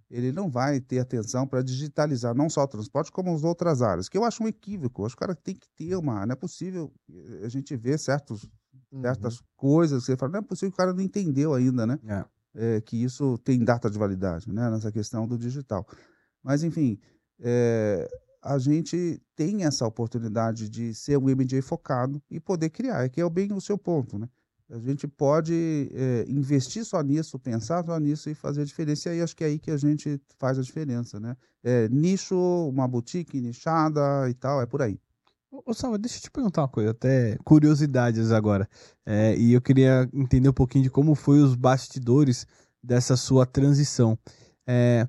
[0.10, 4.08] ele não vai ter atenção para digitalizar não só o transporte, como as outras áreas,
[4.08, 5.06] que eu acho um equívoco.
[5.06, 6.26] Acho que o cara tem que ter uma.
[6.26, 8.50] Não é possível eh, a gente ver certos
[9.02, 9.46] certas uhum.
[9.56, 12.00] coisas que você fala, não é possível que o cara não entendeu ainda, né?
[12.08, 12.26] É.
[12.56, 14.70] É, que isso tem data de validade, né?
[14.70, 15.88] Nessa questão do digital.
[16.44, 17.00] Mas, enfim,
[17.40, 18.10] é,
[18.42, 23.22] a gente tem essa oportunidade de ser um MJ focado e poder criar, é que
[23.22, 24.28] é bem o seu ponto, né?
[24.72, 29.10] A gente pode é, investir só nisso, pensar só nisso e fazer a diferença.
[29.10, 31.36] E aí acho que é aí que a gente faz a diferença, né?
[31.64, 32.36] É, nicho,
[32.70, 35.00] uma boutique nichada e tal, é por aí.
[35.52, 38.70] Ô, Salva, deixa eu te perguntar uma coisa, até curiosidades agora.
[39.04, 42.46] É, e eu queria entender um pouquinho de como foi os bastidores
[42.84, 44.18] dessa sua transição.
[44.68, 45.08] É,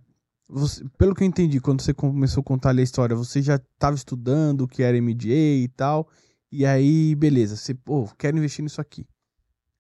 [0.49, 3.57] você, pelo que eu entendi, quando você começou a contar ali a história, você já
[3.57, 6.09] estava estudando o que era MDA e tal,
[6.51, 9.07] e aí, beleza, você, pô, quero investir nisso aqui.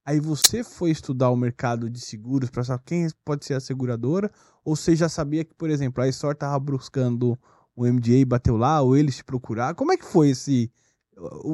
[0.04, 4.30] Aí você foi estudar o mercado de seguros para saber quem pode ser a seguradora,
[4.62, 7.38] ou você já sabia que, por exemplo, a História estava buscando
[7.74, 9.74] o MDA bateu lá, ou eles te procuraram?
[9.74, 10.70] Como é que foi esse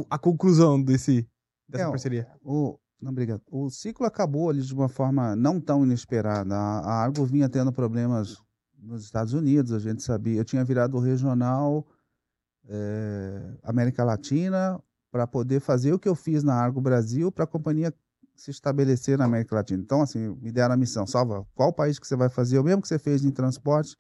[0.09, 1.29] a conclusão desse
[1.69, 2.29] dessa é, parceria?
[2.43, 3.43] O, não, obrigado.
[3.51, 6.55] O ciclo acabou ali de uma forma não tão inesperada.
[6.55, 8.37] A, a Argo vinha tendo problemas
[8.79, 10.39] nos Estados Unidos, a gente sabia.
[10.39, 11.87] Eu tinha virado regional
[12.69, 17.47] é, América Latina para poder fazer o que eu fiz na Argo Brasil para a
[17.47, 17.93] companhia
[18.35, 19.83] se estabelecer na América Latina.
[19.83, 22.83] Então, assim, me deram a missão, salva qual país que você vai fazer, o mesmo
[22.83, 23.97] que você fez em transporte,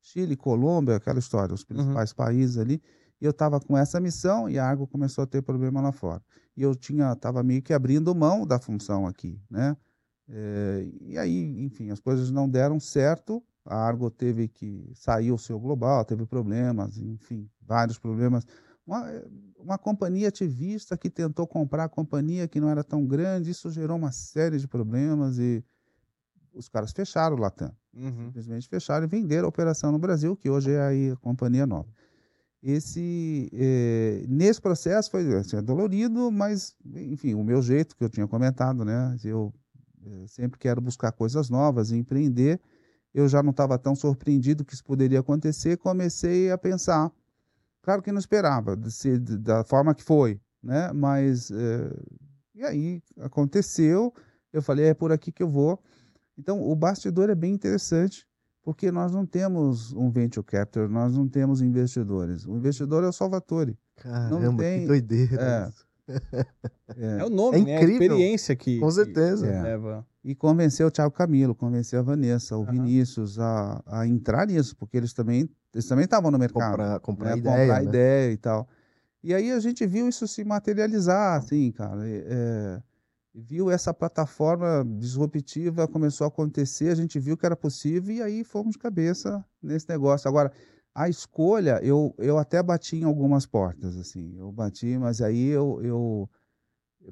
[0.00, 2.16] Chile, Colômbia, aquela história, os principais uhum.
[2.16, 2.82] países ali.
[3.20, 6.22] E eu estava com essa missão e a Argo começou a ter problema lá fora.
[6.56, 9.76] E eu tinha, estava meio que abrindo mão da função aqui, né?
[10.28, 13.42] É, e aí, enfim, as coisas não deram certo.
[13.64, 18.46] A Argo teve que sair o seu global, teve problemas, enfim, vários problemas.
[18.86, 19.04] Uma,
[19.58, 23.98] uma companhia ativista que tentou comprar a companhia que não era tão grande, isso gerou
[23.98, 25.62] uma série de problemas e
[26.58, 27.72] os caras fecharam o Latam.
[27.94, 28.26] Uhum.
[28.26, 31.88] Simplesmente fecharam e venderam a operação no Brasil, que hoje é aí a companhia nova.
[32.62, 38.08] esse é, nesse processo foi assim, é dolorido, mas enfim, o meu jeito que eu
[38.08, 39.16] tinha comentado, né?
[39.24, 39.54] Eu
[40.04, 42.60] é, sempre quero buscar coisas novas e empreender.
[43.14, 47.10] Eu já não estava tão surpreendido que isso poderia acontecer, comecei a pensar.
[47.82, 50.92] Claro que não esperava de ser, de, da forma que foi, né?
[50.92, 51.90] Mas é,
[52.54, 54.12] e aí aconteceu.
[54.52, 55.80] Eu falei é por aqui que eu vou.
[56.38, 58.26] Então o bastidor é bem interessante
[58.62, 62.46] porque nós não temos um venture capital, nós não temos investidores.
[62.46, 63.78] O investidor é o Salvatore.
[63.96, 65.72] Caramba, não tem, que doideira.
[66.06, 66.12] É,
[66.96, 67.18] é.
[67.20, 67.76] é o nome, é né?
[67.76, 68.00] incrível.
[68.00, 68.78] a experiência que.
[68.78, 69.46] Com certeza.
[69.46, 70.06] Que leva.
[70.22, 72.66] E convencer o Thiago Camilo, convencer a Vanessa, o uhum.
[72.66, 76.70] Vinícius a, a entrar nisso, porque eles também eles também estavam no mercado.
[76.70, 77.38] Comprar, comprar né?
[77.38, 77.60] ideia.
[77.60, 77.88] Comprar né?
[77.88, 78.68] ideia e tal.
[79.22, 82.02] E aí a gente viu isso se materializar, assim, cara.
[82.04, 82.82] É,
[83.38, 88.44] viu essa plataforma disruptiva começou a acontecer, a gente viu que era possível e aí
[88.44, 90.28] fomos de cabeça nesse negócio.
[90.28, 90.52] Agora,
[90.94, 95.80] a escolha, eu, eu até bati em algumas portas, assim, eu bati, mas aí eu,
[95.82, 96.28] eu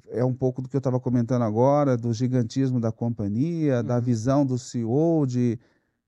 [0.08, 3.84] é um pouco do que eu estava comentando agora, do gigantismo da companhia, uhum.
[3.84, 5.58] da visão do CEO, de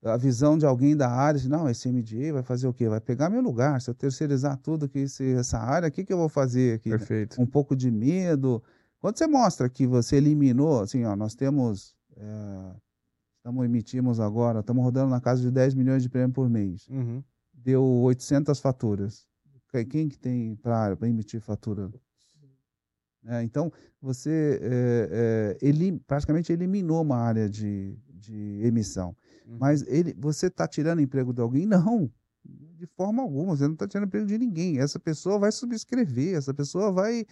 [0.05, 2.89] a visão de alguém da área, de, não, esse MDA vai fazer o quê?
[2.89, 6.13] Vai pegar meu lugar, se eu terceirizar tudo que esse, essa área, o que, que
[6.13, 6.91] eu vou fazer aqui?
[6.91, 7.41] Perfeito.
[7.41, 8.63] Um pouco de medo,
[9.01, 12.77] quando você mostra que você eliminou, assim, ó, nós temos, é,
[13.37, 16.89] estamos emitimos agora, estamos rodando na casa de 10 milhões de prêmio por mês.
[16.89, 17.23] Uhum.
[17.53, 19.27] Deu 800 faturas.
[19.91, 21.93] Quem que tem para emitir fatura?
[23.27, 23.71] É, então,
[24.01, 29.15] você é, é, elim, praticamente eliminou uma área de, de emissão.
[29.47, 29.59] Uhum.
[29.61, 31.67] Mas ele, você está tirando emprego de alguém?
[31.67, 32.11] Não,
[32.45, 33.57] de forma alguma.
[33.57, 34.79] Você não está tirando emprego de ninguém.
[34.79, 37.27] Essa pessoa vai subscrever, essa pessoa vai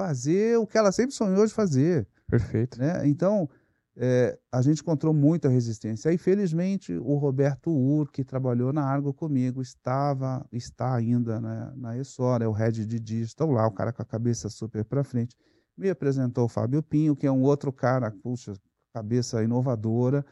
[0.00, 2.08] fazer o que ela sempre sonhou de fazer.
[2.26, 2.78] Perfeito.
[2.78, 3.06] Né?
[3.06, 3.46] Então,
[3.94, 6.10] é, a gente encontrou muita resistência.
[6.10, 11.98] Aí, felizmente, o Roberto Ur, que trabalhou na Argo comigo, estava, está ainda né, na
[11.98, 15.36] Essora, é o head de digital lá, o cara com a cabeça super para frente.
[15.76, 18.54] Me apresentou o Fábio Pinho, que é um outro cara, puxa,
[18.94, 20.24] cabeça inovadora.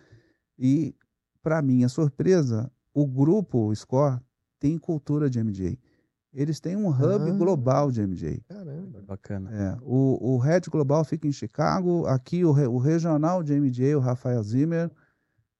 [0.59, 0.95] E,
[1.43, 4.19] para minha surpresa, o grupo Score
[4.59, 5.79] tem cultura de MJ.
[6.39, 8.41] Eles têm um hub ah, global de MJ.
[8.49, 9.03] Caramba.
[9.05, 9.51] Bacana.
[9.51, 13.99] É, o, o Head Global fica em Chicago, aqui o, o regional de MJ, o
[13.99, 14.89] Rafael Zimmer.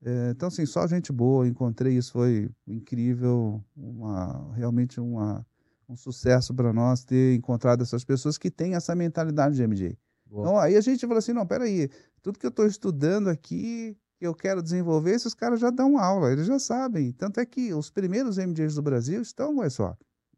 [0.01, 5.45] É, então, assim, só gente boa, encontrei isso, foi incrível, uma, realmente uma,
[5.89, 9.99] um sucesso para nós ter encontrado essas pessoas que têm essa mentalidade de MJ.
[10.27, 10.43] Boa.
[10.43, 11.91] Então, aí a gente falou assim, não, peraí,
[12.23, 16.31] tudo que eu estou estudando aqui, que eu quero desenvolver, esses caras já dão aula,
[16.31, 17.11] eles já sabem.
[17.11, 19.83] Tanto é que os primeiros MJs do Brasil estão com isso.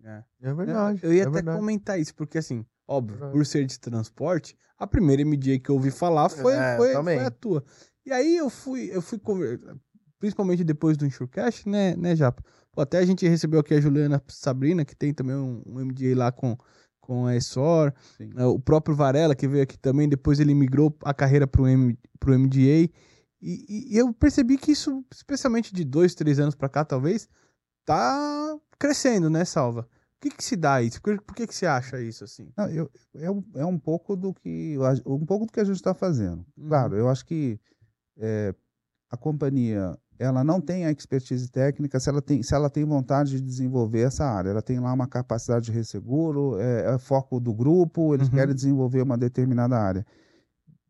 [0.04, 1.00] É, é verdade.
[1.02, 1.58] Eu ia é até verdade.
[1.58, 5.74] comentar isso, porque assim, óbvio, é por ser de transporte, a primeira MDA que eu
[5.74, 7.64] ouvi falar foi, é, foi, foi, a tua.
[8.04, 9.76] E aí eu fui, eu fui conversar,
[10.18, 12.42] principalmente depois do Insurecast, né, né, Japa?
[12.72, 16.16] Pô, até a gente recebeu aqui a Juliana Sabrina, que tem também um, um MDA
[16.16, 16.56] lá com,
[17.00, 17.92] com a ESOR.
[18.36, 21.66] É, o próprio Varela, que veio aqui também, depois ele migrou a carreira para o
[22.38, 22.58] MDA.
[22.58, 22.90] E,
[23.42, 27.28] e, e, eu percebi que isso, especialmente de dois, três anos para cá, talvez,
[27.90, 29.82] tá crescendo, né, Salva?
[29.82, 29.86] O
[30.20, 31.00] que, que se dá isso?
[31.00, 32.52] Por, por que, que você acha isso assim?
[32.56, 34.76] Não, eu, é, um, é um pouco do que
[35.06, 36.44] um pouco do que a gente está fazendo.
[36.56, 36.68] Uhum.
[36.68, 37.58] Claro, eu acho que
[38.18, 38.54] é,
[39.10, 43.30] a companhia ela não tem a expertise técnica se ela tem, se ela tem vontade
[43.30, 44.50] de desenvolver essa área.
[44.50, 48.34] Ela tem lá uma capacidade de resseguro, é, é foco do grupo, eles uhum.
[48.34, 50.06] querem desenvolver uma determinada área.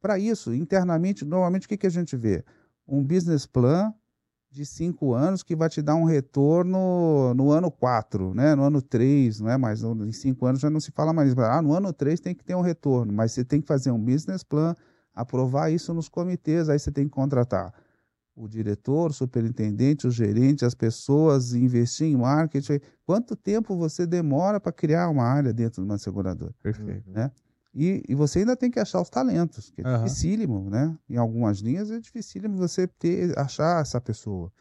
[0.03, 2.45] Para isso, internamente, normalmente o que, que a gente vê?
[2.89, 3.95] Um business plan
[4.51, 8.55] de cinco anos que vai te dar um retorno no ano quatro, né?
[8.55, 11.37] no ano três, não é mais, em cinco anos já não se fala mais.
[11.39, 13.99] Ah, no ano três tem que ter um retorno, mas você tem que fazer um
[13.99, 14.75] business plan,
[15.15, 17.73] aprovar isso nos comitês, aí você tem que contratar
[18.35, 22.81] o diretor, o superintendente, o gerente, as pessoas, investir em marketing.
[23.05, 26.55] Quanto tempo você demora para criar uma área dentro de uma seguradora?
[26.63, 27.11] Perfeito.
[27.11, 27.31] Né?
[27.73, 30.05] E, e, você ainda tem que achar os talentos, que é uhum.
[30.05, 30.97] dificílimo, né?
[31.09, 34.53] Em algumas linhas é dificílimo você ter, achar essa pessoa.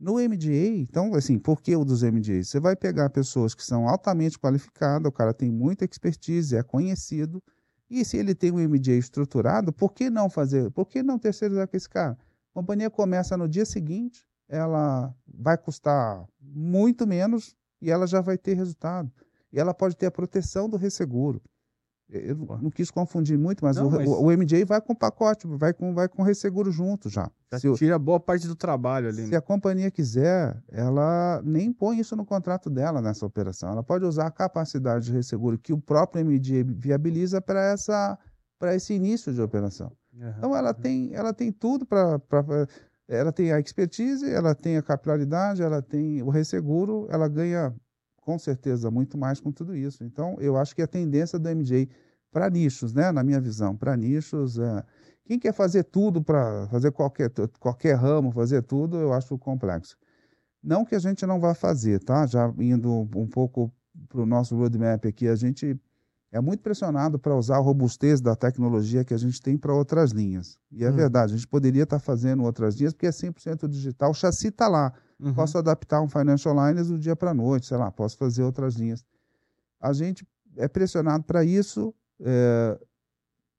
[0.00, 2.48] No MDA, então, assim, por que o dos MDAs?
[2.48, 7.42] Você vai pegar pessoas que são altamente qualificadas, o cara tem muita expertise, é conhecido,
[7.88, 10.70] e se ele tem um MDA estruturado, por que não fazer?
[10.70, 12.18] Por que não terceirizar com esse cara?
[12.50, 18.38] A companhia começa no dia seguinte, ela vai custar muito menos e ela já vai
[18.38, 19.12] ter resultado.
[19.52, 21.42] E ela pode ter a proteção do resseguro.
[22.08, 24.06] Eu não quis confundir muito, mas, não, o, mas...
[24.06, 27.30] o, MJ vai com pacote, vai com, vai com resseguro junto já.
[27.50, 29.24] já se tira boa parte do trabalho ali.
[29.24, 29.36] Se né?
[29.38, 33.70] a companhia quiser, ela nem põe isso no contrato dela nessa operação.
[33.70, 38.18] Ela pode usar a capacidade de resseguro que o próprio MJ viabiliza para essa
[38.58, 39.90] para esse início de operação.
[40.12, 40.34] Uhum.
[40.38, 42.20] Então ela tem ela tem tudo para
[43.08, 47.74] ela tem a expertise, ela tem a capilaridade, ela tem o resseguro, ela ganha
[48.24, 50.02] com certeza muito mais com tudo isso.
[50.02, 51.88] Então, eu acho que a tendência do MJ
[52.32, 54.82] para nichos, né, na minha visão, para nichos, é,
[55.24, 59.96] quem quer fazer tudo para fazer qualquer, qualquer ramo, fazer tudo, eu acho complexo.
[60.62, 62.26] Não que a gente não vá fazer, tá?
[62.26, 63.70] Já indo um pouco
[64.08, 65.78] para o nosso roadmap aqui, a gente
[66.32, 70.10] é muito pressionado para usar a robustez da tecnologia que a gente tem para outras
[70.10, 70.58] linhas.
[70.72, 70.96] E é hum.
[70.96, 74.48] verdade, a gente poderia estar tá fazendo outras linhas, porque é 100% digital, o chassi
[74.48, 74.92] está lá.
[75.18, 75.34] Uhum.
[75.34, 78.74] Posso adaptar um Financial Lines do dia para a noite, sei lá, posso fazer outras
[78.74, 79.04] linhas.
[79.80, 81.94] A gente é pressionado para isso.
[82.20, 82.78] É,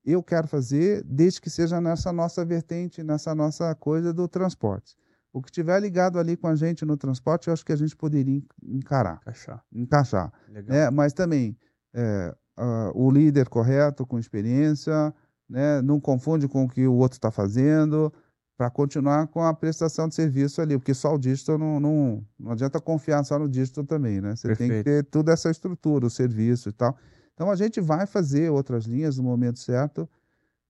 [0.06, 4.96] eu quero fazer, desde que seja nessa nossa vertente, nessa nossa coisa do transporte.
[5.34, 7.96] O que tiver ligado ali com a gente no transporte, eu acho que a gente
[7.96, 9.20] poderia encarar.
[9.22, 9.66] Encaixar.
[9.74, 10.34] Encaixar.
[10.48, 10.78] Legal.
[10.78, 11.58] É, mas também,
[11.94, 15.14] é, uh, o líder correto, com experiência,
[15.50, 15.82] né?
[15.82, 18.14] não confunde com o que o outro está fazendo,
[18.58, 22.52] para continuar com a prestação de serviço ali, porque só o digital não, não, não
[22.52, 24.36] adianta confiar só no digital também, né?
[24.36, 24.70] Você Perfeito.
[24.70, 26.98] tem que ter toda essa estrutura, o serviço e tal.
[27.34, 30.10] Então a gente vai fazer outras linhas no momento certo.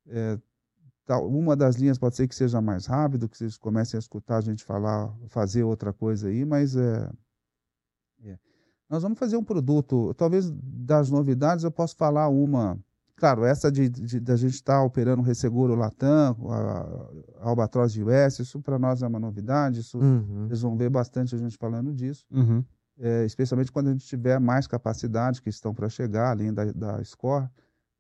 [0.08, 0.40] É,
[1.06, 4.38] tal, uma das linhas pode ser que seja mais rápido, que vocês comecem a escutar
[4.38, 7.10] a gente falar, fazer outra coisa aí, mas é,
[8.24, 8.38] é
[8.90, 12.80] nós vamos fazer um produto, talvez das novidades eu posso falar uma.
[13.18, 17.50] Claro, essa de, de, de a gente estar tá operando o Resseguro Latam, a, a
[17.50, 20.48] Albatroz de US, isso para nós é uma novidade, isso, uhum.
[20.48, 22.26] vocês vão ver bastante a gente falando disso.
[22.30, 22.64] Uhum.
[22.98, 27.04] É, especialmente quando a gente tiver mais capacidade que estão para chegar, além da, da
[27.04, 27.48] SCORE.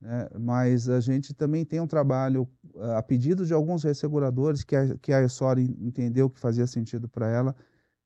[0.02, 0.28] Né?
[0.40, 2.48] Mas a gente também tem um trabalho,
[2.96, 7.28] a pedido de alguns resseguradores, que a, que a ESOR entendeu que fazia sentido para
[7.28, 7.56] ela,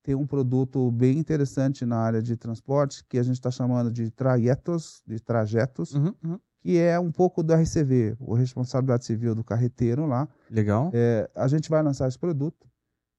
[0.04, 4.10] tem um produto bem interessante na área de transporte, que a gente está chamando de
[4.10, 6.40] trajetos, de trajetos, uhum, uhum.
[6.62, 10.28] Que é um pouco do RCV, o responsabilidade civil do carreteiro lá.
[10.50, 10.92] Legal.
[10.94, 12.68] É, a gente vai lançar esse produto,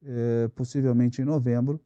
[0.04, 1.80] é, possivelmente em novembro.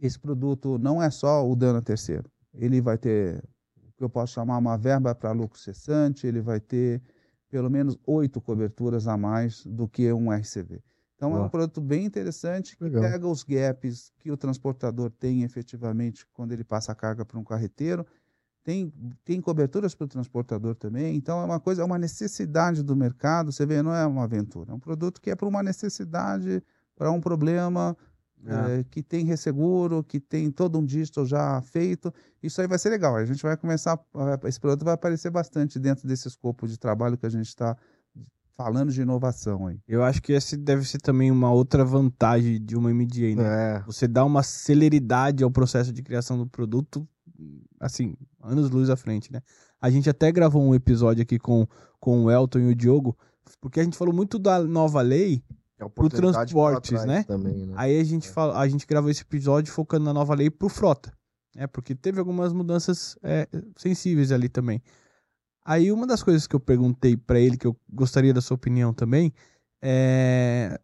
[0.00, 2.30] Esse produto não é só o dano a terceiro.
[2.52, 3.42] Ele vai ter
[3.76, 7.00] o que eu posso chamar uma verba para lucro cessante, ele vai ter
[7.48, 10.80] pelo menos oito coberturas a mais do que um RCV.
[11.20, 13.02] Então, é um produto bem interessante que Legal.
[13.02, 17.44] pega os gaps que o transportador tem efetivamente quando ele passa a carga para um
[17.44, 18.06] carreteiro.
[18.70, 18.92] Tem,
[19.24, 21.16] tem coberturas para o transportador também.
[21.16, 23.50] Então, é uma coisa, é uma necessidade do mercado.
[23.50, 24.70] Você vê, não é uma aventura.
[24.70, 26.62] É um produto que é para uma necessidade,
[26.94, 27.96] para um problema
[28.46, 28.78] é.
[28.78, 32.14] É, que tem resseguro, que tem todo um digital já feito.
[32.40, 33.16] Isso aí vai ser legal.
[33.16, 33.98] A gente vai começar,
[34.44, 37.76] esse produto vai aparecer bastante dentro desse escopo de trabalho que a gente está
[38.56, 39.80] falando de inovação aí.
[39.88, 43.78] Eu acho que esse deve ser também uma outra vantagem de uma MDA, né?
[43.78, 43.82] É.
[43.84, 47.08] Você dá uma celeridade ao processo de criação do produto,
[47.80, 49.40] assim, anos luz à frente, né?
[49.80, 51.66] A gente até gravou um episódio aqui com,
[51.98, 53.16] com o Elton e o Diogo,
[53.60, 55.42] porque a gente falou muito da nova lei
[55.78, 57.24] é pro transportes, né?
[57.24, 57.74] Também, né?
[57.76, 58.32] Aí a gente, é.
[58.32, 61.10] fala, a gente gravou esse episódio focando na nova lei pro frota,
[61.56, 61.66] né?
[61.66, 64.82] Porque teve algumas mudanças é, sensíveis ali também.
[65.64, 68.92] Aí uma das coisas que eu perguntei para ele, que eu gostaria da sua opinião
[68.92, 69.32] também,
[69.82, 70.78] é.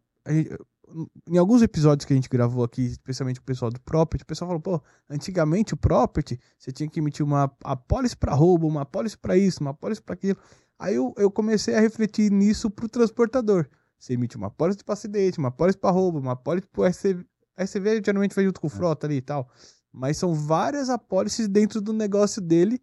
[1.28, 4.48] Em alguns episódios que a gente gravou aqui, especialmente o pessoal do Property, o pessoal
[4.48, 9.18] falou, pô, antigamente o Property, você tinha que emitir uma apólice para roubo, uma apólice
[9.18, 10.38] para isso, uma apólice para aquilo.
[10.78, 13.68] Aí eu, eu comecei a refletir nisso pro transportador.
[13.98, 17.26] Você emite uma apólice para acidente, uma apólice para roubo, uma apólice para RCV.
[17.56, 18.72] A RCV geralmente vai junto com o é.
[18.72, 19.50] frota ali e tal.
[19.92, 22.80] Mas são várias apólices dentro do negócio dele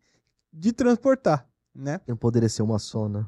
[0.52, 2.00] de transportar né?
[2.08, 3.26] Não poderia ser uma só, né?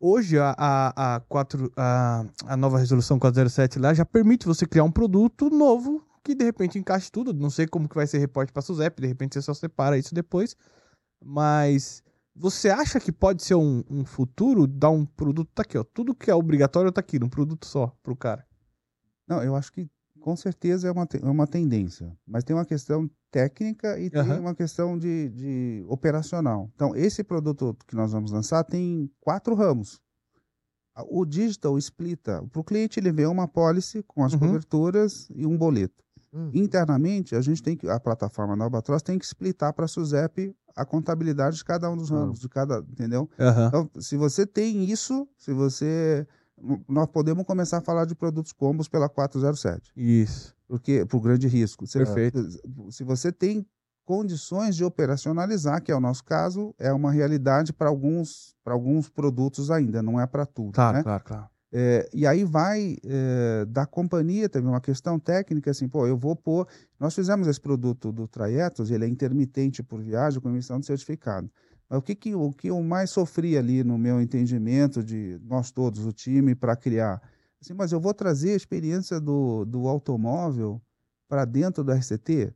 [0.00, 4.84] Hoje, a, a, a, 4, a, a nova resolução 407 lá já permite você criar
[4.84, 7.34] um produto novo que de repente encaixe tudo.
[7.34, 9.98] Não sei como que vai ser reporte para a SUSEP, de repente você só separa
[9.98, 10.54] isso depois.
[11.20, 12.00] Mas
[12.34, 15.82] você acha que pode ser um, um futuro dar um produto tá aqui, ó.
[15.82, 18.46] Tudo que é obrigatório tá aqui, num produto só pro cara.
[19.26, 19.90] Não, eu acho que
[20.20, 24.10] com certeza é uma, é uma tendência, mas tem uma questão técnica e uhum.
[24.10, 26.70] tem uma questão de, de operacional.
[26.74, 30.00] Então, esse produto que nós vamos lançar tem quatro ramos.
[31.10, 32.44] O digital splita.
[32.50, 34.40] Para o cliente, ele vê uma policy com as uhum.
[34.40, 36.02] coberturas e um boleto.
[36.32, 36.50] Uhum.
[36.52, 40.54] Internamente, a gente tem que, a plataforma da Albatross tem que splitar para a SUSEP
[40.74, 43.28] a contabilidade de cada um dos ramos, de cada, entendeu?
[43.66, 46.26] Então, se você tem isso, se você
[46.88, 49.92] nós podemos começar a falar de produtos combos pela 407.
[49.96, 50.54] Isso.
[50.66, 51.84] Porque por grande risco.
[51.90, 52.46] Perfeito.
[52.90, 53.66] Se você tem
[54.04, 59.70] condições de operacionalizar, que é o nosso caso, é uma realidade para alguns, alguns produtos
[59.70, 60.72] ainda, não é para tudo.
[60.72, 61.02] Claro, né?
[61.02, 61.48] claro, claro.
[61.70, 66.34] É, e aí vai é, da companhia, teve uma questão técnica, assim, pô, eu vou
[66.34, 66.66] pôr.
[66.98, 71.50] Nós fizemos esse produto do Trajetos, ele é intermitente por viagem com emissão de certificado.
[71.88, 75.70] Mas o que, que, o que eu mais sofri ali no meu entendimento de nós
[75.70, 77.22] todos, o time, para criar?
[77.60, 80.80] Assim, mas eu vou trazer a experiência do, do automóvel
[81.28, 82.54] para dentro do RCT?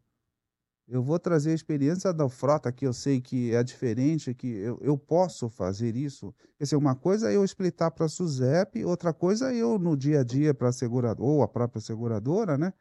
[0.92, 4.78] eu vou trazer a experiência da frota que eu sei que é diferente, que eu,
[4.82, 6.34] eu posso fazer isso.
[6.58, 9.96] Quer dizer, uma coisa é eu explicar para a SUSEP, outra coisa é eu no
[9.96, 12.74] dia a dia para a seguradora, ou a própria seguradora, né?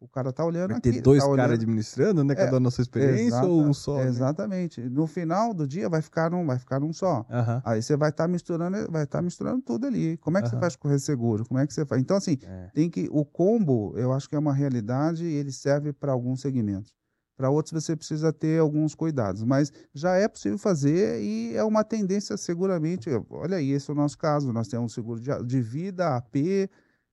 [0.00, 1.00] O cara tá olhando Vai ter aqui.
[1.02, 1.54] dois tá caras olhando...
[1.60, 2.34] administrando, né?
[2.34, 3.98] Cada É, sua experiência Exata- ou um só?
[3.98, 4.06] né?
[4.06, 4.80] Exatamente.
[4.88, 7.26] No final do dia vai ficar um, vai ficar um só.
[7.64, 10.16] Aí você vai estar misturando, vai estar misturando tudo ali.
[10.16, 11.44] Como é que você faz com o resseguro?
[11.44, 12.00] Como é que você faz?
[12.00, 12.70] Então assim, É.
[12.72, 16.40] tem que o combo, eu acho que é uma realidade e ele serve para alguns
[16.40, 16.94] segmentos.
[17.36, 21.84] Para outros você precisa ter alguns cuidados, mas já é possível fazer e é uma
[21.84, 23.10] tendência seguramente.
[23.28, 24.50] Olha aí, esse é o nosso caso.
[24.52, 26.36] Nós temos seguro de, de vida, AP,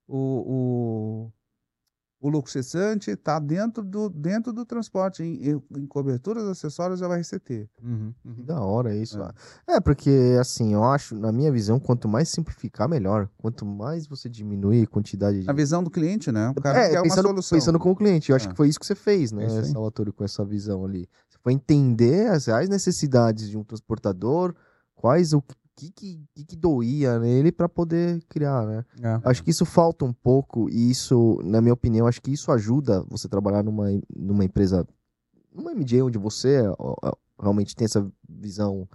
[0.07, 0.17] o,
[1.27, 1.31] o,
[2.19, 7.69] o lucro cessante está dentro do, dentro do transporte, em, em- coberturas acessórias da RCT.
[7.83, 8.45] Uhum, Que uhum.
[8.45, 9.21] da hora isso.
[9.67, 9.75] É.
[9.75, 9.79] É.
[9.79, 13.29] porque assim, eu acho, na minha visão, quanto mais simplificar, melhor.
[13.37, 15.49] Quanto mais você diminuir a quantidade de.
[15.49, 16.51] A visão do cliente, né?
[16.57, 17.57] O cara é, quer pensando, uma solução.
[17.59, 18.31] pensando como cliente.
[18.31, 18.49] Eu acho É.
[18.51, 19.63] que foi isso que você fez, né, É.
[19.63, 21.07] Salvatore, com essa visão ali.
[21.29, 24.55] Você foi entender as reais necessidades de um transportador,
[24.95, 25.43] quais o
[25.77, 28.83] que que, que, doía nele para poder criar, né?
[28.99, 29.21] É.
[29.23, 33.05] Acho que isso falta um pouco e isso, na minha opinião, acho que isso ajuda
[33.07, 34.85] você trabalhar numa, numa empresa,
[35.53, 36.63] numa MJ onde você
[37.39, 38.89] realmente tem essa visão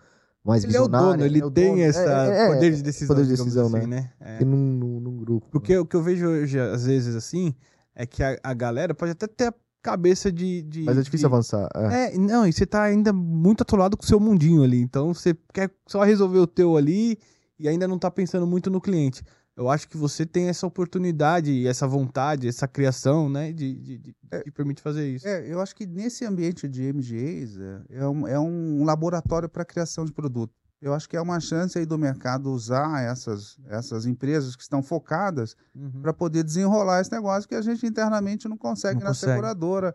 [0.44, 1.12] mais Ele é o visionária.
[1.12, 1.82] dono, ele é o tem dono.
[1.82, 4.12] esse É, é, poder é, de decisão, poder de decisão, assim, né?
[4.18, 4.38] É.
[4.38, 5.46] que num, num, num grupo.
[5.52, 7.54] Porque o que eu vejo hoje, às vezes, assim,
[7.94, 10.62] é que a, a galera pode até ter a cabeça de.
[10.62, 11.68] de Mas é difícil de- avançar.
[11.74, 12.14] É.
[12.14, 14.80] É, não, e você tá ainda muito atolado com o seu mundinho ali.
[14.80, 17.18] Então você quer só resolver o teu ali
[17.58, 19.22] e ainda não tá pensando muito no cliente.
[19.54, 23.98] Eu acho que você tem essa oportunidade e essa vontade, essa criação, né, de, de,
[23.98, 24.14] de-
[24.44, 25.28] que permite fazer isso.
[25.28, 29.62] É, eu acho que nesse ambiente de MGAs é, é um, é um laboratório para
[29.62, 30.54] criação de produto.
[30.82, 34.82] Eu acho que é uma chance aí do mercado usar essas, essas empresas que estão
[34.82, 36.02] focadas Uhum.
[36.02, 39.32] para poder desenrolar esse negócio que a gente internamente não consegue Não na consegue.
[39.32, 39.94] seguradora.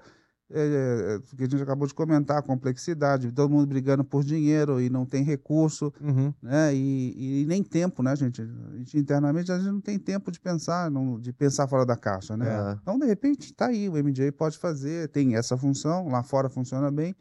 [0.50, 4.80] É, é, que a gente acabou de comentar, a complexidade, todo mundo brigando por dinheiro
[4.80, 6.34] e não tem recurso, Uhum.
[6.42, 6.74] né?
[6.74, 8.42] E, e nem tempo, né, gente?
[8.42, 11.98] A gente internamente a gente não tem tempo de pensar, não- de pensar fora da
[11.98, 12.48] caixa, né?
[12.48, 12.78] É.
[12.82, 16.90] Então, de repente, tá aí, o MJ pode fazer, tem essa função, lá fora funciona
[16.90, 17.14] bem,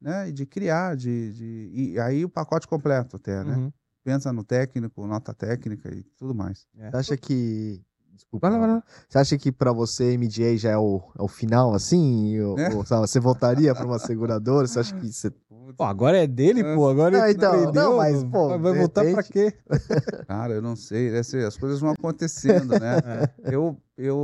[0.00, 0.28] né?
[0.28, 3.56] E de criar, de, de e aí o pacote completo até, né?
[3.56, 3.72] Uhum.
[4.04, 6.66] Pensa no técnico, nota técnica e tudo mais.
[6.78, 6.90] É.
[6.90, 7.82] Você acha que.
[8.14, 8.48] Desculpa.
[8.50, 8.84] Vai lá, vai lá.
[9.08, 12.40] Você acha que pra você MDA já é o, é o final, assim?
[12.40, 12.74] Ou, É.
[12.74, 14.66] ou, sabe, você voltaria pra uma seguradora?
[14.66, 15.30] Você acha que você.
[15.76, 16.88] Pô, agora é dele, pô.
[16.88, 19.52] Agora Não, ele então, aprendeu, não, mas, vai- pô, vai de voltar pra repente- quê?
[20.26, 22.96] Cara, eu não sei, as coisas vão acontecendo, né?
[23.44, 23.54] É.
[23.54, 24.16] Eu, eu,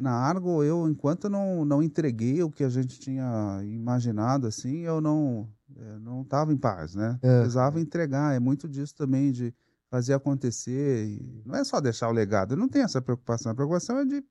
[0.00, 5.00] na Argo, eu, enquanto não, não entreguei o que a gente tinha imaginado, assim, eu
[5.00, 7.18] não eh, não estava em paz, né?
[7.22, 7.38] É.
[7.40, 9.54] Precisava entregar, é muito disso também, de
[9.90, 13.98] fazer acontecer, não é só deixar o legado, eu não tenho essa preocupação, a preocupação
[13.98, 14.24] é de,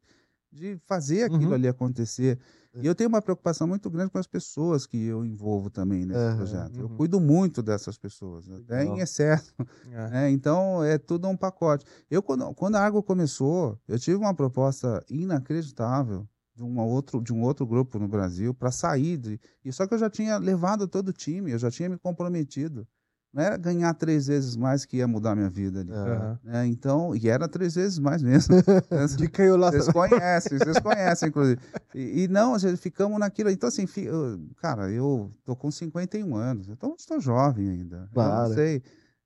[0.52, 1.54] de fazer aquilo Uhum.
[1.56, 2.39] ali acontecer.
[2.82, 6.20] E eu tenho uma preocupação muito grande com as pessoas que eu envolvo também nesse
[6.20, 6.80] Aham, projeto.
[6.80, 6.97] Eu uhum.
[6.97, 9.54] cuido muito dessas pessoas, até em excesso.
[9.91, 10.10] É.
[10.10, 10.32] né?
[10.32, 11.86] Então, é tudo um pacote.
[12.10, 17.34] Eu, quando, quando a Argo começou, eu tive uma proposta inacreditável de, uma outro, de
[17.34, 19.18] um outro grupo no Brasil para sair.
[19.18, 21.97] De, e só que eu já tinha levado todo o time, eu já tinha me
[21.97, 22.88] comprometido.
[23.32, 25.92] Não era ganhar três vezes mais que ia mudar minha vida ali.
[25.92, 25.96] É.
[25.96, 26.40] Aham.
[26.44, 26.66] né?
[26.68, 28.56] Então, e era três vezes mais mesmo.
[29.40, 29.70] Aí, lá.
[29.72, 31.62] Vocês conhecem, vocês conhecem, inclusive.
[31.94, 33.52] E, e não, gente ficamos naquilo.
[33.52, 37.98] Então, assim, fi- eu- cara, eu tô com 51 anos, então eu estou jovem ainda.
[37.98, 38.50] Eu Claro.
[38.50, 38.82] não sei,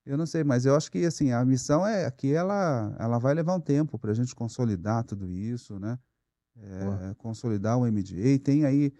[0.05, 3.33] eu não sei, mas eu acho que, assim, a missão é que ela, ela vai
[3.33, 5.97] levar um tempo para a gente consolidar tudo isso, né?
[6.61, 8.37] É, consolidar o MDA.
[8.43, 8.91] Tem aí.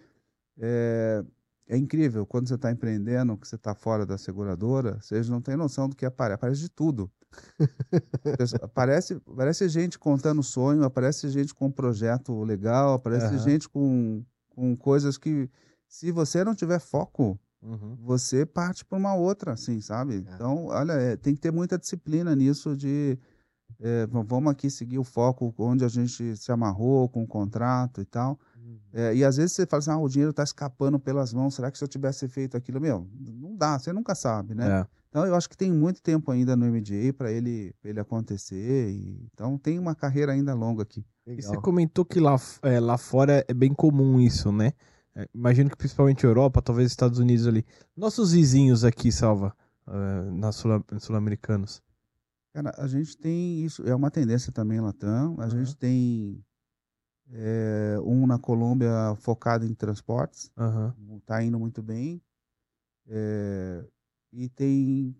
[0.58, 1.22] É,
[1.66, 5.56] é incrível, quando você está empreendendo, que você está fora da seguradora, vocês não têm
[5.56, 6.34] noção do que aparece.
[6.34, 7.10] Aparece de tudo.
[8.62, 13.38] Aparece, aparece gente contando sonho, aparece gente com um projeto legal, aparece Aham.
[13.38, 15.50] gente com, com coisas que,
[15.88, 17.96] se você não tiver foco, Uhum.
[17.96, 20.16] você parte para uma outra, assim, sabe?
[20.16, 20.18] É.
[20.18, 23.18] Então, olha, é, tem que ter muita disciplina nisso de
[23.80, 28.04] é, vamos aqui seguir o foco onde a gente se amarrou com o contrato e
[28.04, 28.38] tal.
[28.92, 31.70] É, e às vezes você fala assim, ah, o dinheiro está escapando pelas mãos, será
[31.70, 32.80] que se eu tivesse feito aquilo?
[32.80, 33.08] Meu,
[33.40, 34.80] não dá, você nunca sabe, né?
[34.80, 34.86] É.
[35.08, 38.90] Então eu acho que tem muito tempo ainda no MDA para ele, pra ele acontecer.
[38.90, 41.04] e- então tem uma carreira ainda longa aqui.
[41.26, 41.62] E você Legal.
[41.62, 44.72] comentou que lá, é, lá fora é bem comum isso, né?
[45.14, 47.64] É, imagino que principalmente Europa, talvez Estados Unidos ali.
[47.96, 49.54] Nossos vizinhos aqui, Salva,
[49.86, 51.80] é, na Sul- sul-americanos.
[52.52, 55.36] Cara, a gente tem isso, é uma tendência também, Latam.
[55.38, 56.44] A gente tem
[57.32, 60.94] é, um na Colômbia focado em transportes, Aham.
[61.16, 62.22] está indo muito bem.
[63.06, 63.84] É,
[64.32, 65.16] e tem,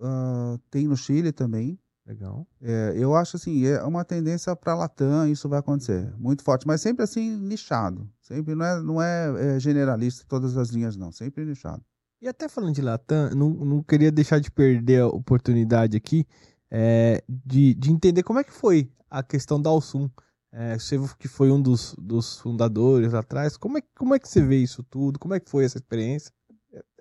[0.00, 2.46] ah, tem no Chile também, Legal.
[2.60, 6.80] É, eu acho assim, é uma tendência para Latam, isso vai acontecer, muito forte, mas
[6.80, 11.44] sempre assim nichado, sempre não é, não é, é generalista todas as linhas não, sempre
[11.44, 11.82] nichado.
[12.20, 16.26] E até falando de Latam, não, não queria deixar de perder a oportunidade aqui
[16.70, 20.10] é, de, de entender como é que foi a questão da Alsum.
[20.52, 24.28] É, você que foi um dos, dos fundadores lá atrás, como é, como é que
[24.28, 25.18] você vê isso tudo?
[25.18, 26.30] Como é que foi essa experiência?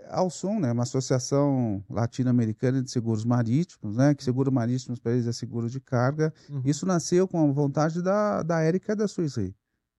[0.07, 5.27] A Alsum, né, uma associação latino-americana de seguros marítimos, né, que seguro marítimos para eles
[5.27, 6.33] é seguro de carga.
[6.49, 6.61] Uhum.
[6.65, 9.53] Isso nasceu com a vontade da, da Érica da Suíça.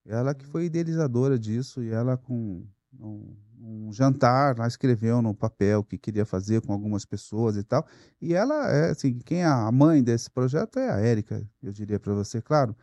[0.04, 2.66] Ela que foi idealizadora disso e ela com
[2.98, 7.62] um, um jantar, ela escreveu no papel o que queria fazer com algumas pessoas e
[7.62, 7.86] tal.
[8.20, 12.00] E ela é assim, quem é a mãe desse projeto é a Érica, eu diria
[12.00, 12.74] para você, claro.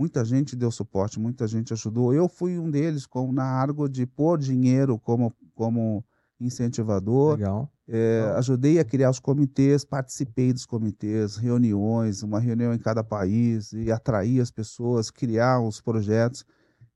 [0.00, 2.14] Muita gente deu suporte, muita gente ajudou.
[2.14, 6.02] Eu fui um deles com na Argo de pôr dinheiro como como
[6.40, 7.36] incentivador.
[7.36, 7.70] Legal.
[7.86, 8.38] É, Legal.
[8.38, 13.92] Ajudei a criar os comitês, participei dos comitês, reuniões, uma reunião em cada país e
[13.92, 16.46] atrair as pessoas, criar os projetos.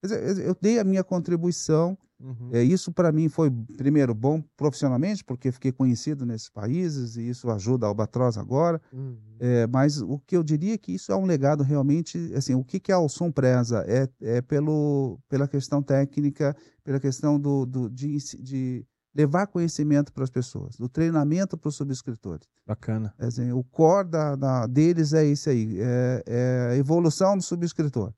[0.03, 1.99] Eu dei a minha contribuição.
[2.25, 2.49] Uhum.
[2.53, 7.51] É, isso para mim foi, primeiro, bom profissionalmente, porque fiquei conhecido nesses países e isso
[7.51, 8.81] ajuda a Albatroz agora.
[8.91, 9.17] Uhum.
[9.39, 12.33] É, mas o que eu diria é que isso é um legado realmente.
[12.35, 17.39] Assim, o que, que a Alson preza é, é pelo, pela questão técnica, pela questão
[17.39, 22.49] do, do de, de levar conhecimento para as pessoas, do treinamento para os subscritores.
[22.67, 23.15] Bacana.
[23.19, 27.43] É assim, o core da, da, deles é isso aí, é, é, a evolução do
[27.43, 28.13] subscritor.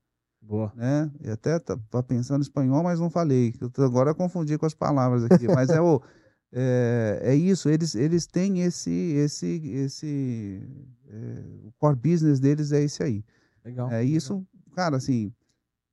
[0.47, 0.71] Boa.
[0.75, 1.11] Né?
[1.21, 3.53] E até estava pensando em espanhol, mas não falei.
[3.59, 5.45] Eu agora confundi com as palavras aqui.
[5.45, 6.01] mas é, o,
[6.53, 8.89] é, é isso, eles, eles têm esse.
[8.89, 10.61] esse, esse
[11.09, 13.25] é, o core business deles é esse aí.
[13.65, 13.91] Legal.
[13.91, 14.47] É isso, legal.
[14.73, 15.33] cara, assim,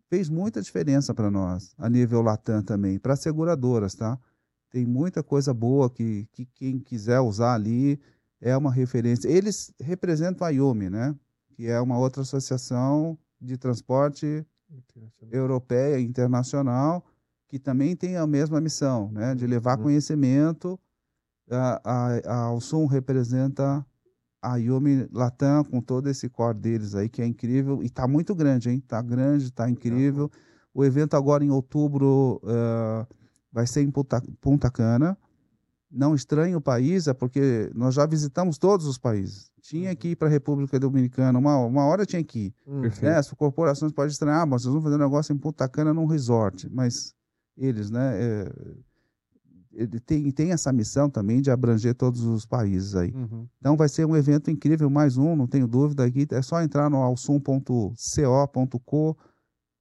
[0.09, 4.17] fez muita diferença para nós, a nível Latam também, para seguradoras, tá?
[4.71, 8.01] Tem muita coisa boa que, que quem quiser usar ali
[8.41, 9.29] é uma referência.
[9.29, 11.15] Eles representam a IOMI, né?
[11.57, 14.47] Que é uma outra associação de transporte
[15.31, 17.05] europeia internacional
[17.47, 19.85] que também tem a mesma missão, né, de levar uhum.
[19.85, 20.79] conhecimento.
[21.49, 23.87] A, a, a Alsum representa
[24.43, 28.35] a Yumi Latam com todo esse core deles aí que é incrível e está muito
[28.35, 28.79] grande, hein?
[28.79, 30.31] Está grande, está incrível.
[30.73, 33.07] O evento agora em outubro uh,
[33.53, 35.17] vai ser em Punta, Punta Cana
[35.95, 39.51] não estranhe o país, é porque nós já visitamos todos os países.
[39.65, 39.97] Tinha uhum.
[39.97, 42.55] que ir para a República Dominicana, uma, uma hora tinha que ir.
[42.67, 42.83] Uhum.
[43.01, 43.17] Né?
[43.17, 46.05] As corporações podem estranhar, ah, mas vocês vão fazer um negócio em Punta Cana num
[46.05, 46.69] resort.
[46.71, 47.15] Mas
[47.57, 48.53] eles, né, é,
[49.73, 53.11] ele tem, tem essa missão também de abranger todos os países aí.
[53.13, 53.49] Uhum.
[53.59, 56.27] Então vai ser um evento incrível, mais um, não tenho dúvida aqui.
[56.31, 57.97] É só entrar no alsum.co.co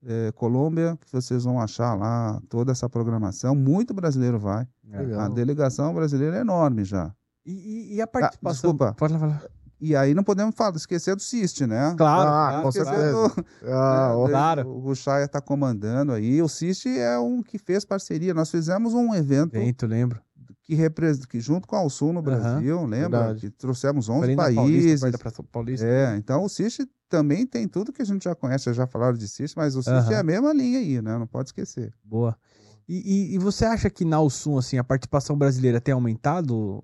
[0.06, 3.54] é, Colômbia, que vocês vão achar lá toda essa programação.
[3.54, 4.66] Muito brasileiro vai.
[4.82, 5.20] Legal.
[5.20, 7.14] A delegação brasileira é enorme já.
[7.46, 8.50] E, e, e a participação?
[8.50, 8.94] Ah, desculpa.
[8.94, 9.44] Pode falar.
[9.84, 11.94] E aí não podemos falar, esquecer do CIST, né?
[11.98, 13.12] Claro, ah, com certeza.
[13.12, 14.70] Do, ah, né, claro.
[14.70, 16.42] O Ruxaia está comandando aí.
[16.42, 18.34] O CIST é um que fez parceria.
[18.34, 19.58] Nós fizemos um evento.
[19.58, 20.22] Evento, lembro.
[20.64, 23.20] Que, representa, que junto com a Sul no Brasil, uhum, lembra?
[23.20, 23.42] Verdade.
[23.42, 25.02] Que trouxemos 11 países.
[25.02, 28.88] Paulista, Paulista, é, então o CIST também tem tudo que a gente já conhece, já
[28.88, 30.14] falaram de CIST, mas o CIST uhum.
[30.14, 31.18] é a mesma linha aí, né?
[31.18, 31.94] Não pode esquecer.
[32.02, 32.38] Boa.
[32.88, 36.82] E, e, e, você acha que na Alsum, assim, a participação brasileira tem aumentado?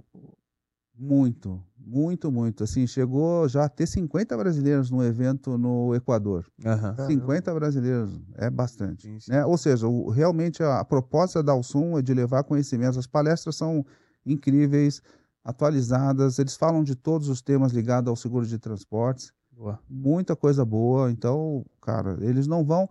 [0.97, 2.63] Muito, muito, muito.
[2.63, 6.45] Assim, chegou já a ter 50 brasileiros no evento no Equador.
[6.63, 7.07] Uhum.
[7.07, 9.03] 50 brasileiros, é bastante.
[9.07, 9.31] Sim, sim.
[9.31, 9.45] Né?
[9.45, 12.97] Ou seja, o, realmente a, a proposta da Alsum é de levar conhecimentos.
[12.97, 13.85] As palestras são
[14.25, 15.01] incríveis,
[15.43, 19.31] atualizadas, eles falam de todos os temas ligados ao seguro de transportes.
[19.51, 19.79] Boa.
[19.89, 21.09] Muita coisa boa.
[21.11, 22.89] Então, cara, eles não vão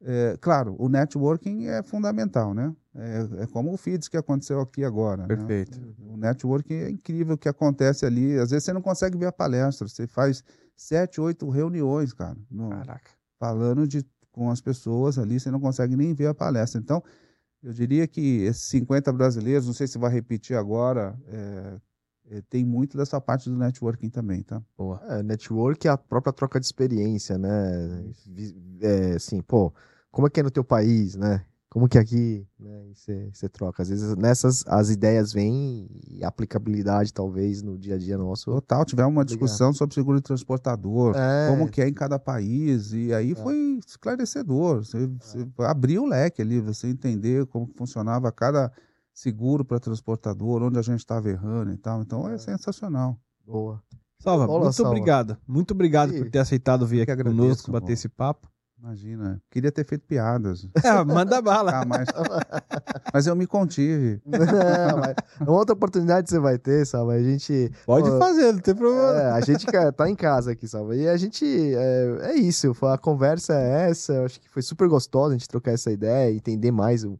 [0.00, 2.74] é, claro, o networking é fundamental, né?
[2.98, 5.22] É, é, como o FIDS que aconteceu aqui agora.
[5.22, 5.28] Né?
[5.28, 5.80] Perfeito.
[5.80, 5.94] Né?
[6.00, 8.36] O networking é incrível o que acontece ali.
[8.36, 10.42] Às vezes você não consegue ver a palestra, você faz
[10.76, 12.36] sete, oito reuniões, cara.
[12.50, 13.10] No, Caraca.
[13.38, 16.80] Falando de, com as pessoas ali, você não consegue nem ver a palestra.
[16.80, 17.00] Então,
[17.62, 21.80] eu diria que esses 50 brasileiros, não sei se vai repetir agora, é,
[22.30, 24.60] é, tem muito dessa parte do networking também, tá?
[24.76, 25.00] Boa.
[25.08, 28.04] É, network é a própria troca de experiência, né?
[28.80, 29.72] É, assim, pô,
[30.10, 31.44] como é que é no teu país, né?
[31.78, 32.82] Como que aqui, né,
[33.32, 33.84] você troca.
[33.84, 38.50] Às vezes nessas as ideias vêm e aplicabilidade talvez no dia a dia nosso.
[38.50, 41.48] Total, tivemos uma discussão sobre seguro de transportador, é.
[41.48, 43.34] como que é em cada país, e aí é.
[43.36, 44.84] foi esclarecedor.
[44.84, 48.72] Você, você abriu o leque ali, você entender como funcionava cada
[49.14, 52.02] seguro para transportador, onde a gente estava errando e tal.
[52.02, 53.16] Então é, é sensacional.
[53.46, 53.80] Boa.
[54.18, 54.90] Salva, muito salva.
[54.90, 55.38] obrigado.
[55.46, 58.50] Muito obrigado por ter aceitado vir aqui conosco, bater esse papo.
[58.80, 60.66] Imagina, queria ter feito piadas.
[60.84, 61.80] É, manda bala.
[61.80, 62.08] Ah, mas,
[63.12, 64.22] mas eu me contive.
[65.44, 67.12] Não, outra oportunidade você vai ter, sabe?
[67.12, 67.72] A gente.
[67.84, 69.20] Pode pô, fazer, não tem problema.
[69.20, 71.02] É, a gente tá em casa aqui, sabe?
[71.02, 71.44] E a gente.
[71.44, 74.12] É, é isso, a conversa é essa.
[74.12, 77.18] Eu acho que foi super gostosa a gente trocar essa ideia, entender mais o.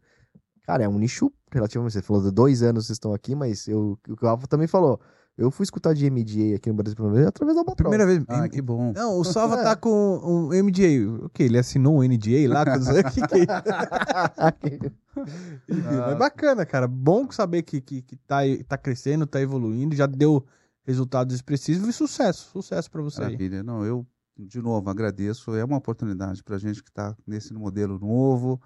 [0.63, 1.93] Cara, é um nicho relativamente.
[1.93, 4.69] Você falou de dois anos vocês estão aqui, mas eu, o que o Rafa também
[4.69, 5.01] falou.
[5.39, 7.89] Eu fui escutar de MDA aqui no Brasil pela vez através da Albatross.
[7.89, 8.25] Primeira vez.
[8.27, 8.93] Ah, que bom.
[8.93, 9.63] Não, o Salva é.
[9.65, 11.25] tá com um MDA.
[11.25, 11.45] O que?
[11.45, 12.63] Ele assinou um NDA lá?
[12.63, 13.47] O que que é?
[14.37, 16.11] ah.
[16.11, 16.89] É bacana, cara.
[16.89, 20.45] Bom saber que, que, que tá, tá crescendo, tá evoluindo, já deu
[20.85, 22.51] resultados expressivos e sucesso.
[22.51, 23.59] Sucesso para você Maravilha.
[23.59, 23.63] Aí.
[23.63, 24.05] Não, eu,
[24.37, 25.55] de novo, agradeço.
[25.55, 28.61] É uma oportunidade pra gente que tá nesse modelo novo.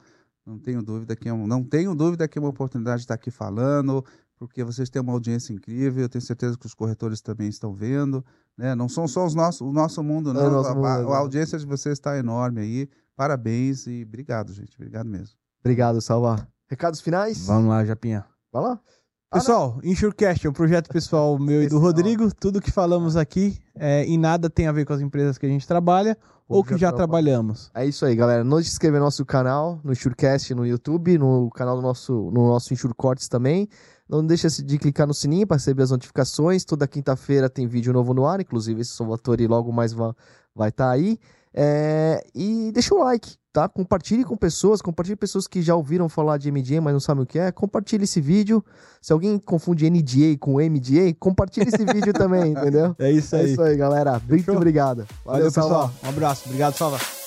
[0.47, 3.15] Não tenho dúvida que é um, não tenho dúvida que é uma oportunidade de estar
[3.15, 4.05] aqui falando,
[4.47, 8.25] porque vocês têm uma audiência incrível, eu tenho certeza que os corretores também estão vendo,
[8.57, 8.75] né?
[8.75, 10.47] Não são só os nossos, o nosso mundo, não.
[10.47, 12.89] É nosso a, mundo, a, a, audiência de vocês está enorme aí.
[13.15, 14.75] Parabéns e obrigado, gente.
[14.77, 15.37] Obrigado mesmo.
[15.61, 16.49] Obrigado, Salva.
[16.69, 17.47] Recados finais?
[17.47, 18.25] Vamos lá, Japinha.
[18.53, 18.81] Vai lá.
[19.33, 22.29] Pessoal, ah, Insurecast é um projeto pessoal meu e do Rodrigo.
[22.35, 25.49] Tudo que falamos aqui é, em nada tem a ver com as empresas que a
[25.49, 27.71] gente trabalha ou, ou que já, já trabalhamos.
[27.75, 28.45] É isso aí, galera.
[28.45, 32.31] Não deixe de inscrever no nosso canal, no Insurecast, no YouTube, no canal do nosso,
[32.31, 33.69] no nosso Insurecortes também.
[34.09, 36.65] Não deixe de clicar no sininho para receber as notificações.
[36.65, 40.91] Toda quinta-feira tem vídeo novo no ar, inclusive esse Salvatore logo mais vai estar tá
[40.91, 41.19] aí.
[41.55, 43.69] É, e deixa o like, tá?
[43.69, 47.27] Compartilhe com pessoas, compartilhe pessoas que já ouviram falar de MDA, mas não sabem o
[47.27, 47.53] que é.
[47.53, 48.65] Compartilhe esse vídeo.
[49.01, 52.97] Se alguém confunde NDA com MDA, compartilhe esse vídeo também, entendeu?
[52.99, 53.43] É isso aí.
[53.43, 54.21] É isso aí, galera.
[54.27, 55.07] Muito obrigado.
[55.25, 55.93] Valeu, Valeu pessoal.
[56.03, 56.45] Um abraço.
[56.47, 57.22] Obrigado, Salva.